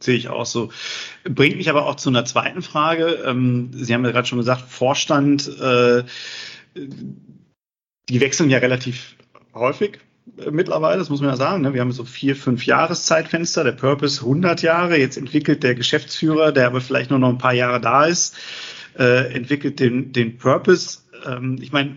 sehe 0.00 0.16
ich 0.16 0.28
auch 0.28 0.46
so. 0.46 0.70
Bringt 1.24 1.56
mich 1.56 1.70
aber 1.70 1.86
auch 1.86 1.96
zu 1.96 2.08
einer 2.08 2.24
zweiten 2.24 2.62
Frage. 2.62 3.22
Ähm, 3.26 3.70
Sie 3.72 3.94
haben 3.94 4.04
ja 4.04 4.10
gerade 4.10 4.26
schon 4.26 4.38
gesagt, 4.38 4.62
Vorstand, 4.62 5.48
äh, 5.60 6.02
die 6.74 8.20
wechseln 8.20 8.50
ja 8.50 8.58
relativ 8.58 9.16
häufig 9.54 9.98
mittlerweile, 10.50 10.98
das 10.98 11.10
muss 11.10 11.20
man 11.20 11.30
ja 11.30 11.36
sagen. 11.36 11.62
Ne? 11.62 11.74
Wir 11.74 11.80
haben 11.80 11.92
so 11.92 12.04
vier, 12.04 12.36
fünf 12.36 12.66
Jahreszeitfenster, 12.66 13.64
der 13.64 13.72
Purpose 13.72 14.20
100 14.20 14.62
Jahre. 14.62 14.96
Jetzt 14.98 15.16
entwickelt 15.16 15.62
der 15.62 15.74
Geschäftsführer, 15.74 16.52
der 16.52 16.66
aber 16.66 16.80
vielleicht 16.80 17.10
nur 17.10 17.18
noch 17.18 17.28
ein 17.28 17.38
paar 17.38 17.54
Jahre 17.54 17.80
da 17.80 18.04
ist, 18.04 18.36
äh, 18.98 19.32
entwickelt 19.32 19.80
den, 19.80 20.12
den 20.12 20.38
Purpose. 20.38 21.00
Ähm, 21.26 21.58
ich 21.60 21.72
meine, 21.72 21.96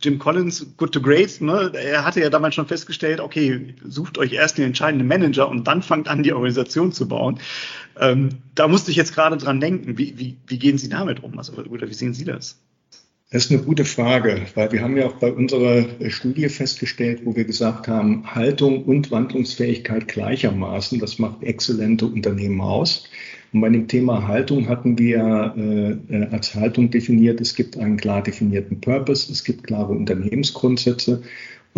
Jim 0.00 0.18
Collins, 0.18 0.74
Good 0.76 0.92
to 0.92 1.00
Great, 1.00 1.40
ne, 1.40 1.72
er 1.74 2.04
hatte 2.04 2.20
ja 2.20 2.30
damals 2.30 2.54
schon 2.54 2.68
festgestellt, 2.68 3.18
okay, 3.20 3.74
sucht 3.84 4.16
euch 4.18 4.32
erst 4.32 4.56
den 4.58 4.66
entscheidenden 4.66 5.08
Manager 5.08 5.48
und 5.48 5.66
dann 5.66 5.82
fangt 5.82 6.06
an, 6.06 6.22
die 6.22 6.32
Organisation 6.32 6.92
zu 6.92 7.08
bauen. 7.08 7.40
Ähm, 7.98 8.28
da 8.54 8.68
musste 8.68 8.92
ich 8.92 8.96
jetzt 8.96 9.14
gerade 9.14 9.36
dran 9.36 9.60
denken. 9.60 9.98
Wie, 9.98 10.16
wie, 10.18 10.36
wie 10.46 10.58
gehen 10.58 10.78
Sie 10.78 10.88
damit 10.88 11.24
um? 11.24 11.36
Also, 11.36 11.54
oder 11.54 11.88
wie 11.88 11.94
sehen 11.94 12.14
Sie 12.14 12.24
das? 12.24 12.60
Das 13.30 13.44
ist 13.44 13.50
eine 13.50 13.60
gute 13.60 13.84
Frage, 13.84 14.46
weil 14.54 14.72
wir 14.72 14.80
haben 14.80 14.96
ja 14.96 15.06
auch 15.06 15.16
bei 15.16 15.30
unserer 15.30 15.84
Studie 16.08 16.48
festgestellt, 16.48 17.26
wo 17.26 17.36
wir 17.36 17.44
gesagt 17.44 17.86
haben, 17.86 18.34
Haltung 18.34 18.84
und 18.84 19.10
Wandlungsfähigkeit 19.10 20.08
gleichermaßen, 20.08 20.98
das 20.98 21.18
macht 21.18 21.42
exzellente 21.42 22.06
Unternehmen 22.06 22.62
aus. 22.62 23.04
Und 23.52 23.60
bei 23.60 23.68
dem 23.68 23.86
Thema 23.86 24.26
Haltung 24.26 24.70
hatten 24.70 24.98
wir 24.98 25.54
äh, 26.08 26.24
als 26.30 26.54
Haltung 26.54 26.90
definiert, 26.90 27.38
es 27.42 27.54
gibt 27.54 27.76
einen 27.76 27.98
klar 27.98 28.22
definierten 28.22 28.80
Purpose, 28.80 29.30
es 29.30 29.44
gibt 29.44 29.64
klare 29.64 29.92
Unternehmensgrundsätze 29.92 31.22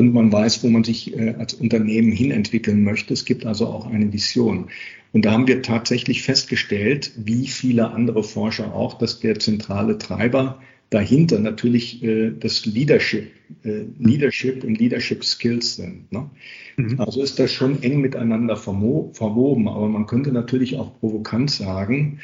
und 0.00 0.14
man 0.14 0.32
weiß, 0.32 0.64
wo 0.64 0.68
man 0.68 0.82
sich 0.82 1.16
äh, 1.16 1.34
als 1.38 1.54
Unternehmen 1.54 2.10
hinentwickeln 2.10 2.82
möchte. 2.82 3.12
Es 3.12 3.26
gibt 3.26 3.44
also 3.44 3.66
auch 3.66 3.86
eine 3.86 4.12
Vision. 4.12 4.68
Und 5.12 5.24
da 5.24 5.32
haben 5.32 5.46
wir 5.46 5.62
tatsächlich 5.62 6.22
festgestellt, 6.22 7.12
wie 7.16 7.46
viele 7.46 7.90
andere 7.90 8.24
Forscher 8.24 8.74
auch, 8.74 8.94
dass 8.94 9.20
der 9.20 9.38
zentrale 9.38 9.98
Treiber 9.98 10.60
dahinter 10.88 11.38
natürlich 11.38 12.02
äh, 12.02 12.30
das 12.30 12.64
Leadership, 12.64 13.30
äh, 13.62 13.82
Leadership 13.98 14.64
und 14.64 14.78
Leadership 14.78 15.22
Skills 15.22 15.76
sind. 15.76 16.10
Ne? 16.10 16.30
Mhm. 16.76 16.98
Also 16.98 17.22
ist 17.22 17.38
das 17.38 17.52
schon 17.52 17.82
eng 17.82 18.00
miteinander 18.00 18.56
verwoben, 18.56 19.68
aber 19.68 19.88
man 19.88 20.06
könnte 20.06 20.32
natürlich 20.32 20.76
auch 20.76 20.98
provokant 20.98 21.50
sagen, 21.50 22.20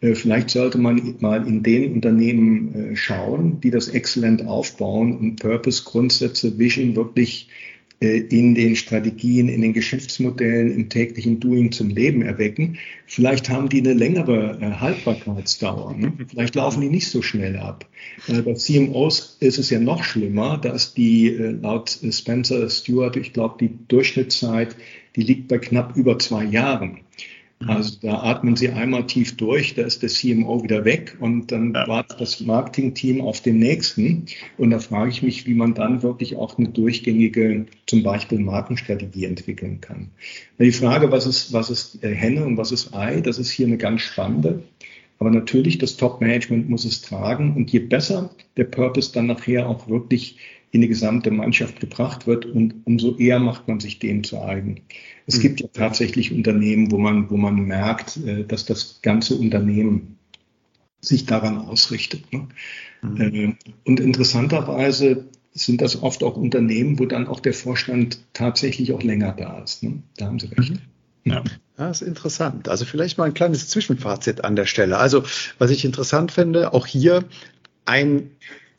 vielleicht 0.00 0.50
sollte 0.50 0.78
man 0.78 1.16
mal 1.20 1.46
in 1.46 1.62
den 1.62 1.92
Unternehmen 1.92 2.92
äh, 2.92 2.96
schauen, 2.96 3.60
die 3.60 3.70
das 3.70 3.88
exzellent 3.88 4.46
aufbauen 4.46 5.16
und 5.16 5.36
Purpose-Grundsätze, 5.40 6.58
Vision 6.58 6.96
wirklich 6.96 7.48
äh, 8.00 8.20
in 8.20 8.54
den 8.54 8.76
Strategien, 8.76 9.50
in 9.50 9.60
den 9.60 9.74
Geschäftsmodellen, 9.74 10.72
im 10.72 10.88
täglichen 10.88 11.38
Doing 11.38 11.70
zum 11.70 11.90
Leben 11.90 12.22
erwecken. 12.22 12.78
Vielleicht 13.06 13.50
haben 13.50 13.68
die 13.68 13.80
eine 13.80 13.92
längere 13.92 14.58
äh, 14.62 14.70
Haltbarkeitsdauer. 14.70 15.94
Ne? 15.94 16.12
Vielleicht 16.26 16.54
laufen 16.54 16.80
die 16.80 16.88
nicht 16.88 17.08
so 17.08 17.20
schnell 17.20 17.58
ab. 17.58 17.86
Äh, 18.26 18.40
bei 18.40 18.54
CMOs 18.54 19.36
ist 19.40 19.58
es 19.58 19.68
ja 19.68 19.80
noch 19.80 20.02
schlimmer, 20.02 20.56
dass 20.56 20.94
die 20.94 21.28
laut 21.28 21.98
Spencer 22.10 22.70
Stewart, 22.70 23.16
ich 23.16 23.34
glaube, 23.34 23.56
die 23.60 23.70
Durchschnittszeit, 23.88 24.76
die 25.14 25.22
liegt 25.22 25.48
bei 25.48 25.58
knapp 25.58 25.94
über 25.94 26.18
zwei 26.18 26.44
Jahren. 26.44 27.00
Mhm. 27.60 27.70
Also 27.70 27.98
da 28.00 28.22
atmen 28.22 28.56
Sie 28.56 28.70
einmal 28.70 29.06
tief 29.06 29.36
durch, 29.36 29.74
da 29.74 29.82
ist 29.82 30.02
der 30.02 30.08
CMO 30.08 30.62
wieder 30.62 30.84
weg 30.84 31.16
und 31.20 31.52
dann 31.52 31.74
ja. 31.74 31.86
wartet 31.86 32.20
das 32.20 32.40
Marketingteam 32.40 33.20
auf 33.20 33.42
den 33.42 33.58
nächsten. 33.58 34.26
Und 34.56 34.70
da 34.70 34.78
frage 34.78 35.10
ich 35.10 35.22
mich, 35.22 35.46
wie 35.46 35.54
man 35.54 35.74
dann 35.74 36.02
wirklich 36.02 36.36
auch 36.36 36.58
eine 36.58 36.68
durchgängige, 36.68 37.66
zum 37.86 38.02
Beispiel 38.02 38.38
Markenstrategie 38.38 39.26
entwickeln 39.26 39.80
kann. 39.80 40.10
Die 40.58 40.72
Frage, 40.72 41.12
was 41.12 41.26
ist, 41.26 41.52
was 41.52 41.70
ist 41.70 42.02
äh, 42.02 42.14
Henne 42.14 42.44
und 42.44 42.56
was 42.56 42.72
ist 42.72 42.94
Ei, 42.94 43.20
das 43.20 43.38
ist 43.38 43.50
hier 43.50 43.66
eine 43.66 43.78
ganz 43.78 44.00
spannende. 44.02 44.62
Aber 45.20 45.30
natürlich, 45.30 45.76
das 45.78 45.98
Top-Management 45.98 46.68
muss 46.68 46.86
es 46.86 47.02
tragen. 47.02 47.54
Und 47.54 47.70
je 47.70 47.78
besser 47.80 48.30
der 48.56 48.64
Purpose 48.64 49.12
dann 49.12 49.26
nachher 49.26 49.68
auch 49.68 49.86
wirklich 49.88 50.38
in 50.72 50.80
die 50.80 50.88
gesamte 50.88 51.30
Mannschaft 51.30 51.78
gebracht 51.80 52.26
wird 52.26 52.46
und 52.46 52.74
umso 52.84 53.16
eher 53.16 53.38
macht 53.38 53.68
man 53.68 53.80
sich 53.80 53.98
dem 53.98 54.24
zu 54.24 54.40
eigen. 54.40 54.82
Es 55.26 55.38
mhm. 55.38 55.42
gibt 55.42 55.60
ja 55.60 55.68
tatsächlich 55.72 56.32
Unternehmen, 56.32 56.90
wo 56.90 56.98
man, 56.98 57.30
wo 57.30 57.36
man 57.36 57.56
merkt, 57.56 58.16
äh, 58.18 58.44
dass 58.44 58.64
das 58.64 59.00
ganze 59.02 59.36
Unternehmen 59.36 60.16
sich 61.00 61.26
daran 61.26 61.58
ausrichtet. 61.58 62.32
Ne? 62.32 62.48
Mhm. 63.02 63.56
Und 63.84 64.00
interessanterweise 64.00 65.26
sind 65.52 65.80
das 65.80 66.02
oft 66.02 66.22
auch 66.22 66.36
Unternehmen, 66.36 66.98
wo 66.98 67.06
dann 67.06 67.26
auch 67.26 67.40
der 67.40 67.54
Vorstand 67.54 68.20
tatsächlich 68.32 68.92
auch 68.92 69.02
länger 69.02 69.32
da 69.32 69.58
ist. 69.58 69.82
Ne? 69.82 70.02
Da 70.16 70.26
haben 70.26 70.38
Sie 70.38 70.46
recht. 70.46 70.72
Mhm. 70.72 70.80
Ja. 71.24 71.42
Das 71.76 72.02
ist 72.02 72.08
interessant. 72.08 72.68
Also 72.68 72.84
vielleicht 72.84 73.16
mal 73.16 73.24
ein 73.24 73.34
kleines 73.34 73.68
Zwischenfazit 73.68 74.44
an 74.44 74.54
der 74.54 74.66
Stelle. 74.66 74.98
Also 74.98 75.24
was 75.58 75.70
ich 75.70 75.84
interessant 75.84 76.30
finde, 76.30 76.74
auch 76.74 76.86
hier 76.86 77.24
ein 77.86 78.30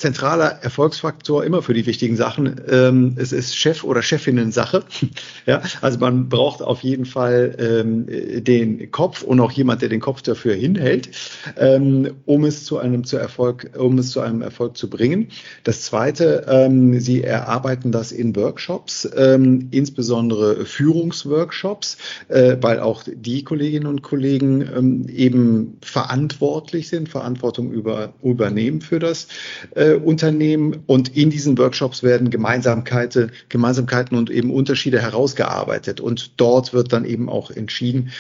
zentraler 0.01 0.59
Erfolgsfaktor 0.63 1.45
immer 1.45 1.61
für 1.61 1.73
die 1.73 1.85
wichtigen 1.85 2.15
Sachen. 2.15 2.59
Ähm, 2.69 3.15
es 3.17 3.31
ist 3.31 3.55
Chef 3.55 3.83
oder 3.83 4.01
Chefinnen 4.01 4.51
Sache. 4.51 4.83
ja, 5.45 5.61
also 5.81 5.99
man 5.99 6.27
braucht 6.27 6.61
auf 6.61 6.81
jeden 6.81 7.05
Fall 7.05 7.55
ähm, 7.59 8.07
den 8.43 8.91
Kopf 8.91 9.21
und 9.21 9.39
auch 9.39 9.51
jemand, 9.51 9.83
der 9.83 9.89
den 9.89 10.01
Kopf 10.01 10.23
dafür 10.23 10.55
hinhält, 10.55 11.09
ähm, 11.57 12.15
um 12.25 12.45
es 12.45 12.65
zu 12.65 12.79
einem 12.79 13.03
zu 13.03 13.17
Erfolg, 13.17 13.71
um 13.77 13.99
es 13.99 14.09
zu 14.09 14.21
einem 14.21 14.41
Erfolg 14.41 14.75
zu 14.75 14.89
bringen. 14.89 15.27
Das 15.63 15.83
zweite, 15.83 16.45
ähm, 16.49 16.99
sie 16.99 17.23
erarbeiten 17.23 17.91
das 17.91 18.11
in 18.11 18.35
Workshops, 18.35 19.07
ähm, 19.15 19.67
insbesondere 19.69 20.65
Führungsworkshops, 20.65 21.97
äh, 22.27 22.57
weil 22.59 22.79
auch 22.79 23.03
die 23.05 23.43
Kolleginnen 23.43 23.85
und 23.85 24.01
Kollegen 24.01 24.61
ähm, 24.61 25.07
eben 25.07 25.77
verantwortlich 25.81 26.89
sind, 26.89 27.07
Verantwortung 27.07 27.71
über, 27.71 28.13
übernehmen 28.23 28.81
für 28.81 28.97
das. 28.97 29.27
Äh, 29.75 29.90
Unternehmen 29.99 30.83
und 30.85 31.15
in 31.15 31.29
diesen 31.29 31.57
Workshops 31.57 32.03
werden 32.03 32.29
Gemeinsamkeiten, 32.29 33.31
Gemeinsamkeiten 33.49 34.17
und 34.17 34.29
eben 34.29 34.51
Unterschiede 34.51 35.01
herausgearbeitet 35.01 35.99
und 35.99 36.39
dort 36.39 36.73
wird 36.73 36.93
dann 36.93 37.05
eben 37.05 37.29
auch 37.29 37.51
entschieden, 37.51 38.11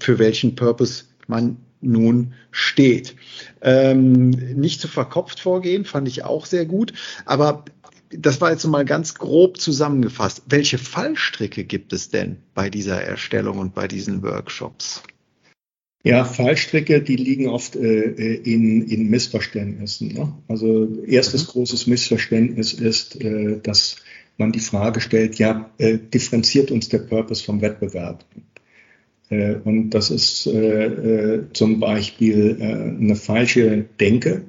für 0.00 0.18
welchen 0.18 0.54
Purpose 0.54 1.04
man 1.26 1.56
nun 1.80 2.34
steht. 2.50 3.14
Ähm, 3.60 4.30
nicht 4.30 4.80
zu 4.80 4.88
verkopft 4.88 5.40
vorgehen, 5.40 5.84
fand 5.84 6.08
ich 6.08 6.24
auch 6.24 6.46
sehr 6.46 6.66
gut, 6.66 6.92
aber 7.24 7.64
das 8.10 8.40
war 8.40 8.50
jetzt 8.50 8.66
mal 8.66 8.84
ganz 8.84 9.14
grob 9.14 9.60
zusammengefasst. 9.60 10.42
Welche 10.46 10.78
Fallstricke 10.78 11.64
gibt 11.64 11.92
es 11.92 12.08
denn 12.08 12.38
bei 12.54 12.70
dieser 12.70 13.02
Erstellung 13.02 13.58
und 13.58 13.74
bei 13.74 13.86
diesen 13.86 14.22
Workshops? 14.22 15.02
Ja, 16.04 16.24
Fallstricke, 16.24 17.02
die 17.02 17.16
liegen 17.16 17.48
oft 17.48 17.74
äh, 17.74 18.34
in, 18.34 18.86
in 18.88 19.10
Missverständnissen. 19.10 20.14
Ne? 20.14 20.32
Also 20.46 21.02
erstes 21.04 21.46
mhm. 21.46 21.50
großes 21.50 21.86
Missverständnis 21.86 22.72
ist, 22.72 23.20
äh, 23.20 23.58
dass 23.60 23.96
man 24.36 24.52
die 24.52 24.60
Frage 24.60 25.00
stellt, 25.00 25.38
ja, 25.38 25.70
äh, 25.78 25.98
differenziert 25.98 26.70
uns 26.70 26.88
der 26.88 26.98
Purpose 26.98 27.42
vom 27.42 27.60
Wettbewerb? 27.60 28.24
Äh, 29.28 29.56
und 29.56 29.90
das 29.90 30.10
ist 30.10 30.46
äh, 30.46 30.84
äh, 30.84 31.44
zum 31.52 31.80
Beispiel 31.80 32.56
äh, 32.60 32.64
eine 32.64 33.16
falsche 33.16 33.86
Denke, 33.98 34.44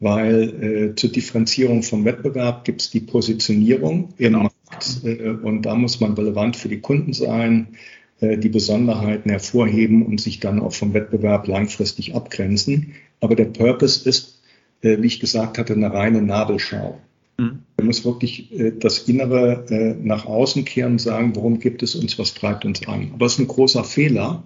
weil 0.00 0.90
äh, 0.90 0.94
zur 0.96 1.10
Differenzierung 1.10 1.84
vom 1.84 2.04
Wettbewerb 2.04 2.64
gibt 2.64 2.82
es 2.82 2.90
die 2.90 3.00
Positionierung 3.00 4.14
im 4.18 4.32
genau. 4.32 4.50
Markt 4.68 5.00
äh, 5.04 5.30
und 5.30 5.62
da 5.62 5.76
muss 5.76 6.00
man 6.00 6.14
relevant 6.14 6.56
für 6.56 6.68
die 6.68 6.80
Kunden 6.80 7.12
sein 7.12 7.68
äh, 7.70 7.76
die 8.20 8.48
Besonderheiten 8.48 9.28
hervorheben 9.28 10.04
und 10.04 10.20
sich 10.20 10.40
dann 10.40 10.60
auch 10.60 10.72
vom 10.72 10.94
Wettbewerb 10.94 11.48
langfristig 11.48 12.14
abgrenzen. 12.14 12.94
Aber 13.20 13.34
der 13.34 13.44
Purpose 13.44 14.08
ist, 14.08 14.40
äh, 14.80 15.02
wie 15.02 15.06
ich 15.06 15.20
gesagt 15.20 15.58
hatte, 15.58 15.74
eine 15.74 15.92
reine 15.92 16.22
Nabelschau. 16.22 16.98
Mhm. 17.38 17.58
Man 17.76 17.86
muss 17.86 18.04
wirklich 18.04 18.58
äh, 18.58 18.72
das 18.78 19.00
Innere 19.00 19.96
nach 20.02 20.24
außen 20.24 20.64
kehren 20.64 20.92
und 20.92 21.00
sagen, 21.00 21.36
worum 21.36 21.58
gibt 21.60 21.82
es 21.82 21.94
uns, 21.94 22.18
was 22.18 22.34
treibt 22.34 22.64
uns 22.64 22.86
an. 22.88 23.10
Aber 23.12 23.26
es 23.26 23.34
ist 23.34 23.40
ein 23.40 23.48
großer 23.48 23.84
Fehler 23.84 24.44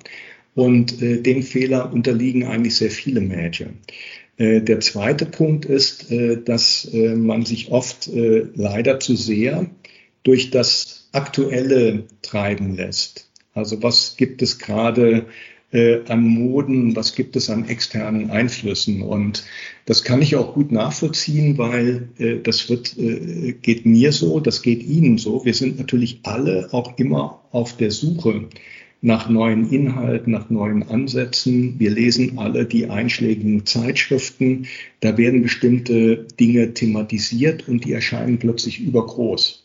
und 0.57 1.01
dem 1.01 1.45
Fehler 1.45 1.93
unterliegen 1.93 2.45
eigentlich 2.45 2.75
sehr 2.75 2.91
viele 2.91 3.21
Manager. 3.21 3.67
Der 4.37 4.81
zweite 4.81 5.25
Punkt 5.27 5.65
ist, 5.65 6.13
dass 6.45 6.91
man 6.93 7.47
sich 7.47 7.71
oft 7.71 8.11
leider 8.13 8.99
zu 8.99 9.15
sehr 9.15 9.67
durch 10.25 10.51
das 10.51 11.09
Aktuelle 11.13 12.05
treiben 12.23 12.75
lässt. 12.75 13.30
Also 13.55 13.83
was 13.83 14.17
gibt 14.17 14.43
es 14.43 14.59
gerade 14.59 15.27
äh, 15.73 16.01
an 16.09 16.27
Moden, 16.27 16.97
was 16.97 17.15
gibt 17.15 17.37
es 17.37 17.51
an 17.51 17.69
externen 17.69 18.31
Einflüssen? 18.31 19.03
Und 19.03 19.45
das 19.87 20.05
kann 20.05 20.23
ich 20.23 20.37
auch 20.37 20.55
gut 20.55 20.73
nachvollziehen, 20.73 21.59
weil 21.59 22.09
äh, 22.19 22.37
das 22.43 22.69
wird, 22.69 22.97
äh, 22.99 23.53
geht 23.53 23.87
mir 23.87 24.13
so, 24.13 24.41
das 24.41 24.63
geht 24.63 24.83
Ihnen 24.83 25.19
so. 25.19 25.45
Wir 25.45 25.55
sind 25.55 25.79
natürlich 25.79 26.21
alle 26.23 26.69
auch 26.73 26.99
immer 26.99 27.41
auf 27.51 27.77
der 27.77 27.91
Suche 27.91 28.49
nach 29.03 29.31
neuen 29.31 29.71
Inhalten, 29.71 30.33
nach 30.33 30.51
neuen 30.51 30.83
Ansätzen. 30.83 31.79
Wir 31.79 31.91
lesen 31.91 32.39
alle 32.39 32.67
die 32.67 32.91
einschlägigen 32.91 33.65
Zeitschriften. 33.65 34.67
Da 35.01 35.17
werden 35.17 35.43
bestimmte 35.43 36.27
Dinge 36.39 36.75
thematisiert 36.75 37.67
und 37.67 37.85
die 37.85 37.93
erscheinen 37.93 38.39
plötzlich 38.39 38.81
übergroß. 38.81 39.60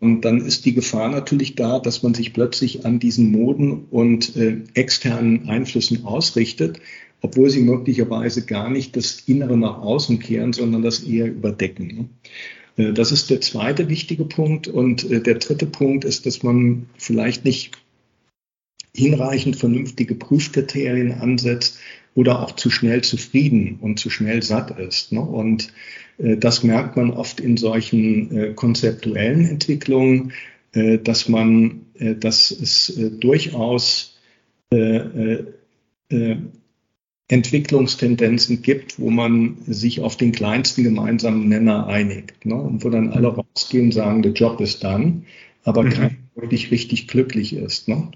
Und 0.00 0.22
dann 0.22 0.40
ist 0.40 0.64
die 0.64 0.74
Gefahr 0.74 1.08
natürlich 1.10 1.54
da, 1.54 1.78
dass 1.78 2.02
man 2.02 2.14
sich 2.14 2.32
plötzlich 2.32 2.84
an 2.84 2.98
diesen 2.98 3.30
Moden 3.30 3.84
und 3.90 4.36
äh, 4.36 4.62
externen 4.74 5.48
Einflüssen 5.48 6.04
ausrichtet, 6.04 6.80
obwohl 7.20 7.50
sie 7.50 7.60
möglicherweise 7.60 8.44
gar 8.44 8.70
nicht 8.70 8.96
das 8.96 9.22
Innere 9.26 9.56
nach 9.56 9.78
außen 9.78 10.18
kehren, 10.18 10.52
sondern 10.52 10.82
das 10.82 11.00
eher 11.00 11.26
überdecken. 11.26 12.10
Äh, 12.76 12.92
das 12.92 13.12
ist 13.12 13.30
der 13.30 13.40
zweite 13.40 13.88
wichtige 13.88 14.24
Punkt. 14.24 14.68
Und 14.68 15.10
äh, 15.10 15.20
der 15.20 15.34
dritte 15.34 15.66
Punkt 15.66 16.04
ist, 16.04 16.26
dass 16.26 16.42
man 16.42 16.86
vielleicht 16.96 17.44
nicht 17.44 17.72
hinreichend 18.94 19.56
vernünftige 19.56 20.14
Prüfkriterien 20.14 21.12
ansetzt 21.12 21.78
oder 22.14 22.42
auch 22.42 22.52
zu 22.52 22.70
schnell 22.70 23.02
zufrieden 23.02 23.78
und 23.80 24.00
zu 24.00 24.10
schnell 24.10 24.42
satt 24.42 24.78
ist. 24.78 25.12
Ne? 25.12 25.20
Und 25.20 25.72
das 26.18 26.64
merkt 26.64 26.96
man 26.96 27.10
oft 27.10 27.40
in 27.40 27.56
solchen 27.56 28.36
äh, 28.36 28.52
konzeptuellen 28.54 29.46
Entwicklungen, 29.46 30.32
äh, 30.72 30.98
dass 30.98 31.28
man, 31.28 31.86
äh, 31.94 32.16
dass 32.16 32.50
es 32.50 32.96
äh, 32.96 33.10
durchaus 33.10 34.18
äh, 34.70 35.38
Entwicklungstendenzen 37.28 38.62
gibt, 38.62 38.98
wo 38.98 39.10
man 39.10 39.58
sich 39.66 40.00
auf 40.00 40.16
den 40.16 40.32
kleinsten 40.32 40.82
gemeinsamen 40.82 41.48
Nenner 41.48 41.86
einigt. 41.86 42.46
Ne? 42.46 42.54
Und 42.54 42.84
wo 42.84 42.90
dann 42.90 43.10
alle 43.10 43.28
rausgehen 43.28 43.86
und 43.86 43.92
sagen, 43.92 44.22
der 44.22 44.32
Job 44.32 44.60
ist 44.60 44.82
dann, 44.82 45.26
aber 45.64 45.82
mhm. 45.82 45.90
keiner 45.90 46.10
wirklich 46.34 46.70
richtig 46.70 47.06
glücklich 47.06 47.54
ist. 47.54 47.88
Ne? 47.88 48.10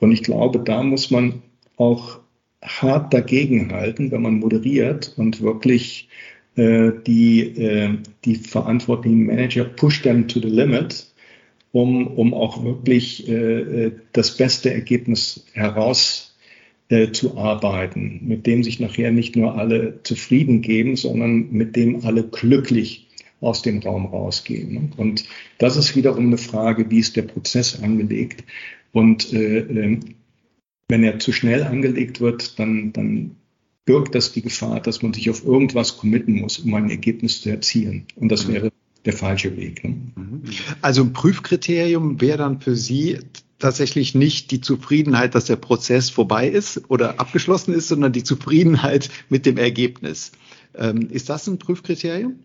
Und 0.00 0.12
ich 0.12 0.22
glaube, 0.22 0.58
da 0.60 0.82
muss 0.82 1.10
man 1.10 1.42
auch 1.76 2.20
hart 2.62 3.14
dagegenhalten, 3.14 4.10
wenn 4.10 4.22
man 4.22 4.34
moderiert 4.34 5.14
und 5.16 5.40
wirklich 5.40 6.08
äh, 6.10 6.37
die, 6.58 7.40
äh, 7.56 7.98
die 8.24 8.34
verantwortlichen 8.36 9.26
Manager 9.26 9.64
push 9.64 10.02
them 10.02 10.26
to 10.28 10.40
the 10.40 10.48
limit, 10.48 11.06
um, 11.72 12.06
um 12.06 12.34
auch 12.34 12.64
wirklich 12.64 13.28
äh, 13.28 13.32
äh 13.86 13.92
das 14.12 14.36
beste 14.36 14.72
Ergebnis 14.72 15.46
heraus 15.52 16.36
äh, 16.88 17.12
zu 17.12 17.36
arbeiten, 17.36 18.20
mit 18.22 18.46
dem 18.46 18.64
sich 18.64 18.80
nachher 18.80 19.12
nicht 19.12 19.36
nur 19.36 19.56
alle 19.56 20.00
zufrieden 20.02 20.62
geben, 20.62 20.96
sondern 20.96 21.50
mit 21.52 21.76
dem 21.76 22.04
alle 22.04 22.24
glücklich 22.24 23.06
aus 23.40 23.62
dem 23.62 23.78
Raum 23.80 24.06
rausgehen. 24.06 24.92
Und 24.96 25.24
das 25.58 25.76
ist 25.76 25.94
wiederum 25.96 26.26
eine 26.26 26.38
Frage, 26.38 26.90
wie 26.90 26.98
ist 26.98 27.16
der 27.16 27.22
Prozess 27.22 27.80
angelegt? 27.82 28.44
Und 28.92 29.32
äh, 29.32 29.58
ähm, 29.58 30.00
wenn 30.88 31.04
er 31.04 31.18
zu 31.18 31.32
schnell 31.32 31.62
angelegt 31.62 32.20
wird, 32.20 32.58
dann, 32.58 32.92
dann 32.92 33.36
birgt 33.88 34.14
das 34.14 34.32
die 34.32 34.42
Gefahr, 34.42 34.80
dass 34.80 35.00
man 35.00 35.14
sich 35.14 35.30
auf 35.30 35.42
irgendwas 35.42 35.96
committen 35.96 36.34
muss, 36.34 36.58
um 36.58 36.74
ein 36.74 36.90
Ergebnis 36.90 37.40
zu 37.40 37.48
erzielen. 37.48 38.04
Und 38.16 38.28
das 38.28 38.46
mhm. 38.46 38.52
wäre 38.52 38.72
der 39.06 39.14
falsche 39.14 39.56
Weg. 39.56 39.82
Ne? 39.82 39.96
Mhm. 40.14 40.42
Also 40.82 41.02
ein 41.02 41.14
Prüfkriterium 41.14 42.20
wäre 42.20 42.36
dann 42.36 42.60
für 42.60 42.76
Sie 42.76 43.18
tatsächlich 43.58 44.14
nicht 44.14 44.50
die 44.50 44.60
Zufriedenheit, 44.60 45.34
dass 45.34 45.46
der 45.46 45.56
Prozess 45.56 46.10
vorbei 46.10 46.48
ist 46.48 46.82
oder 46.90 47.18
abgeschlossen 47.18 47.72
ist, 47.72 47.88
sondern 47.88 48.12
die 48.12 48.24
Zufriedenheit 48.24 49.08
mit 49.30 49.46
dem 49.46 49.56
Ergebnis. 49.56 50.32
Ähm, 50.74 51.08
ist 51.10 51.30
das 51.30 51.46
ein 51.46 51.58
Prüfkriterium? 51.58 52.40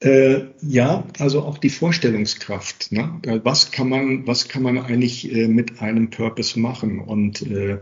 Äh, 0.00 0.48
ja, 0.60 1.04
also 1.18 1.40
auch 1.42 1.56
die 1.56 1.70
Vorstellungskraft. 1.70 2.92
Ne? 2.92 3.18
Was 3.44 3.70
kann 3.70 3.88
man, 3.88 4.26
was 4.26 4.46
kann 4.46 4.62
man 4.62 4.78
eigentlich 4.78 5.32
äh, 5.34 5.48
mit 5.48 5.80
einem 5.80 6.10
Purpose 6.10 6.60
machen 6.60 7.00
und 7.00 7.40
äh, 7.50 7.78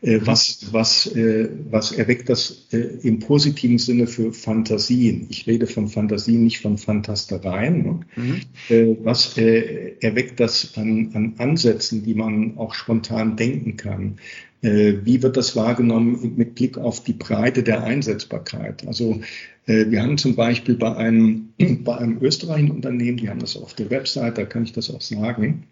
äh 0.00 0.20
was, 0.22 0.72
was, 0.72 1.14
äh, 1.14 1.50
was 1.70 1.92
erweckt 1.92 2.30
das 2.30 2.68
äh, 2.72 2.78
im 3.02 3.18
positiven 3.18 3.76
Sinne 3.76 4.06
für 4.06 4.32
Fantasien? 4.32 5.26
Ich 5.28 5.46
rede 5.46 5.66
von 5.66 5.88
Fantasien, 5.88 6.42
nicht 6.44 6.60
von 6.60 6.78
Fantastereien. 6.78 7.82
Ne? 7.82 8.00
Mhm. 8.16 8.96
was 9.04 9.36
erweckt 9.36 10.40
das 10.40 10.72
an, 10.78 11.10
an 11.12 11.34
Ansätzen, 11.36 12.02
die 12.02 12.14
man 12.14 12.56
auch 12.56 12.72
spontan 12.72 13.36
denken 13.36 13.76
kann? 13.76 14.18
Wie 14.60 15.22
wird 15.22 15.36
das 15.36 15.54
wahrgenommen 15.54 16.34
mit 16.36 16.56
Blick 16.56 16.78
auf 16.78 17.04
die 17.04 17.12
Breite 17.12 17.62
der 17.62 17.84
Einsetzbarkeit? 17.84 18.86
Also 18.88 19.20
äh, 19.68 19.90
wir 19.90 20.02
haben 20.02 20.18
zum 20.18 20.34
Beispiel 20.34 20.74
bei 20.74 20.96
einem, 20.96 21.50
bei 21.84 21.96
einem 21.96 22.18
österreichischen 22.20 22.72
Unternehmen, 22.72 23.18
die 23.18 23.28
haben 23.28 23.38
das 23.38 23.56
auf 23.56 23.74
der 23.74 23.90
Website, 23.90 24.38
da 24.38 24.44
kann 24.44 24.64
ich 24.64 24.72
das 24.72 24.92
auch 24.92 25.00
sagen, 25.00 25.64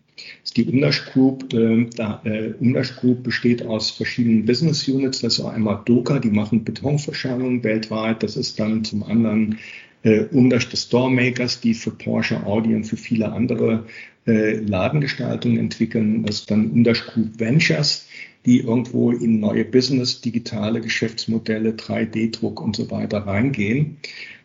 ist 0.45 0.57
die 0.57 0.65
Umdash 0.65 1.07
Group. 1.13 1.53
Äh, 1.53 1.87
da, 1.97 2.21
äh, 2.25 2.53
Umdash 2.61 2.97
Group 2.97 3.23
besteht 3.23 3.65
aus 3.67 3.91
verschiedenen 3.91 4.45
Business 4.45 4.87
Units. 4.89 5.21
Das 5.21 5.39
ist 5.39 5.45
einmal 5.45 5.83
Doka, 5.85 6.19
die 6.19 6.31
machen 6.31 6.65
Betonverschärmungen 6.65 7.65
weltweit. 7.65 8.23
Das 8.23 8.37
ist 8.37 8.59
dann 8.61 8.85
zum 8.85 9.03
anderen 9.03 9.59
äh, 10.03 10.25
Umdash 10.31 10.69
des 10.69 10.85
Storemakers, 10.85 11.61
die 11.61 11.75
für 11.75 11.91
Porsche, 11.91 12.45
Audi 12.47 12.75
und 12.75 12.85
für 12.85 12.97
viele 12.97 13.33
andere 13.33 13.85
äh, 14.27 14.55
Ladengestaltungen 14.55 15.59
entwickeln. 15.59 16.25
Das 16.25 16.41
ist 16.41 16.51
dann 16.51 16.71
Umdash 16.71 17.07
Group 17.07 17.39
Ventures 17.39 18.07
die 18.47 18.61
irgendwo 18.61 19.11
in 19.11 19.41
neue 19.41 19.65
Business, 19.65 20.21
digitale 20.21 20.81
Geschäftsmodelle, 20.81 21.73
3D-Druck 21.73 22.61
und 22.61 22.77
so 22.77 22.91
weiter 22.91 23.19
reingehen. 23.19 23.99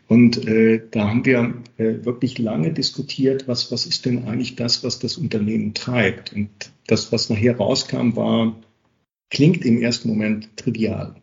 Und 0.08 0.46
äh, 0.46 0.82
da 0.92 1.08
haben 1.08 1.24
wir 1.24 1.54
äh, 1.78 2.04
wirklich 2.04 2.38
lange 2.38 2.74
diskutiert, 2.74 3.48
was, 3.48 3.72
was 3.72 3.86
ist 3.86 4.06
denn 4.06 4.26
eigentlich 4.26 4.56
das, 4.56 4.84
was 4.84 5.00
das 5.00 5.18
Unternehmen 5.18 5.74
treibt. 5.74 6.34
Und 6.34 6.50
das, 6.88 7.14
was 7.14 7.30
nachher 7.30 7.56
rauskam, 7.56 8.16
war, 8.16 8.60
klingt 9.30 9.64
im 9.64 9.82
ersten 9.82 10.10
Moment 10.10 10.58
trivial. 10.58 11.16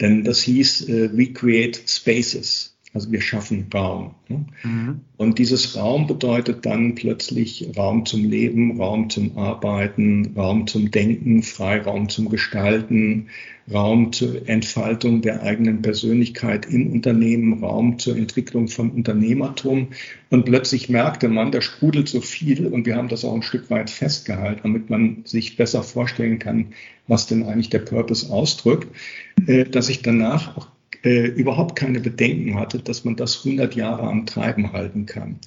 Denn 0.00 0.24
das 0.24 0.40
hieß, 0.42 0.88
äh, 0.88 1.16
we 1.16 1.32
create 1.32 1.82
spaces. 1.86 2.75
Also 2.96 3.12
wir 3.12 3.20
schaffen 3.20 3.66
Raum. 3.74 4.14
Ne? 4.28 4.46
Mhm. 4.64 5.00
Und 5.18 5.38
dieses 5.38 5.76
Raum 5.76 6.06
bedeutet 6.06 6.64
dann 6.64 6.94
plötzlich 6.94 7.68
Raum 7.76 8.06
zum 8.06 8.24
Leben, 8.24 8.80
Raum 8.80 9.10
zum 9.10 9.36
Arbeiten, 9.36 10.32
Raum 10.34 10.66
zum 10.66 10.90
Denken, 10.90 11.42
Freiraum 11.42 12.08
zum 12.08 12.30
Gestalten, 12.30 13.26
Raum 13.70 14.12
zur 14.12 14.48
Entfaltung 14.48 15.20
der 15.20 15.42
eigenen 15.42 15.82
Persönlichkeit 15.82 16.64
im 16.64 16.90
Unternehmen, 16.90 17.62
Raum 17.62 17.98
zur 17.98 18.16
Entwicklung 18.16 18.66
von 18.68 18.90
Unternehmertum. 18.90 19.88
Und 20.30 20.46
plötzlich 20.46 20.88
merkte 20.88 21.28
man, 21.28 21.52
da 21.52 21.60
sprudelt 21.60 22.08
so 22.08 22.22
viel 22.22 22.66
und 22.66 22.86
wir 22.86 22.96
haben 22.96 23.08
das 23.08 23.26
auch 23.26 23.34
ein 23.34 23.42
Stück 23.42 23.68
weit 23.68 23.90
festgehalten, 23.90 24.60
damit 24.62 24.88
man 24.88 25.18
sich 25.26 25.58
besser 25.58 25.82
vorstellen 25.82 26.38
kann, 26.38 26.68
was 27.08 27.26
denn 27.26 27.42
eigentlich 27.44 27.68
der 27.68 27.80
Purpose 27.80 28.32
ausdrückt, 28.32 28.88
äh, 29.46 29.66
dass 29.66 29.90
ich 29.90 30.00
danach 30.00 30.56
auch 30.56 30.68
äh, 31.06 31.26
überhaupt 31.28 31.76
keine 31.76 32.00
Bedenken 32.00 32.58
hatte, 32.58 32.80
dass 32.80 33.04
man 33.04 33.14
das 33.14 33.44
100 33.46 33.76
Jahre 33.76 34.02
am 34.08 34.26
Treiben 34.26 34.72
halten 34.72 35.06
kann. 35.06 35.38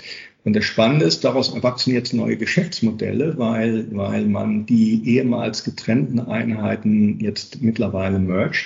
Und 0.46 0.56
das 0.56 0.64
Spannende 0.64 1.06
ist, 1.06 1.26
daraus 1.26 1.54
erwachsen 1.54 1.94
jetzt 1.94 2.14
neue 2.14 2.38
Geschäftsmodelle, 2.38 3.38
weil, 3.38 3.88
weil 3.92 4.26
man 4.26 4.66
die 4.66 5.02
ehemals 5.06 5.66
getrennten 5.66 6.22
Einheiten 6.22 7.20
jetzt 7.20 7.62
mittlerweile 7.62 8.20
mergt. 8.20 8.64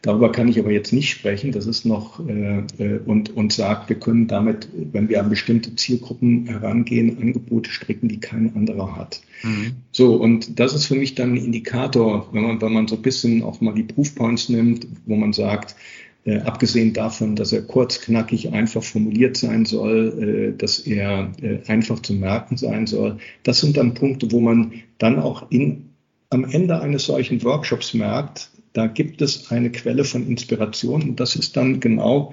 Darüber 0.00 0.32
kann 0.32 0.48
ich 0.48 0.58
aber 0.58 0.72
jetzt 0.72 0.92
nicht 0.92 1.10
sprechen. 1.10 1.52
Das 1.52 1.66
ist 1.66 1.84
noch 1.84 2.26
äh, 2.26 2.62
äh, 2.78 2.98
und, 3.04 3.36
und 3.36 3.52
sagt, 3.52 3.90
wir 3.90 3.96
können 3.96 4.26
damit, 4.26 4.68
wenn 4.74 5.10
wir 5.10 5.20
an 5.20 5.28
bestimmte 5.28 5.76
Zielgruppen 5.76 6.46
herangehen, 6.46 7.18
Angebote 7.20 7.70
stricken, 7.70 8.08
die 8.08 8.18
kein 8.18 8.56
anderer 8.56 8.96
hat. 8.96 9.20
Mhm. 9.42 9.74
So, 9.92 10.14
und 10.14 10.58
das 10.58 10.74
ist 10.74 10.86
für 10.86 10.96
mich 10.96 11.14
dann 11.14 11.34
ein 11.34 11.44
Indikator, 11.44 12.28
wenn 12.32 12.42
man, 12.42 12.60
wenn 12.62 12.72
man 12.72 12.88
so 12.88 12.96
ein 12.96 13.02
bisschen 13.02 13.42
auch 13.42 13.60
mal 13.60 13.74
die 13.74 13.84
Proofpoints 13.84 14.48
nimmt, 14.48 14.88
wo 15.06 15.14
man 15.14 15.32
sagt, 15.34 15.76
äh, 16.24 16.38
abgesehen 16.38 16.92
davon, 16.92 17.36
dass 17.36 17.52
er 17.52 17.62
kurz, 17.62 18.00
knackig, 18.00 18.52
einfach 18.52 18.82
formuliert 18.82 19.36
sein 19.36 19.64
soll, 19.64 20.52
äh, 20.54 20.58
dass 20.58 20.78
er 20.80 21.32
äh, 21.42 21.58
einfach 21.66 22.00
zu 22.00 22.14
merken 22.14 22.56
sein 22.56 22.86
soll. 22.86 23.18
Das 23.42 23.60
sind 23.60 23.76
dann 23.76 23.94
Punkte, 23.94 24.30
wo 24.30 24.40
man 24.40 24.72
dann 24.98 25.18
auch 25.18 25.50
in, 25.50 25.90
am 26.30 26.44
Ende 26.44 26.80
eines 26.80 27.04
solchen 27.04 27.42
Workshops 27.42 27.94
merkt, 27.94 28.50
da 28.72 28.86
gibt 28.86 29.20
es 29.20 29.50
eine 29.50 29.70
Quelle 29.70 30.04
von 30.04 30.26
Inspiration 30.26 31.02
und 31.02 31.20
das 31.20 31.36
ist 31.36 31.56
dann 31.56 31.80
genau 31.80 32.32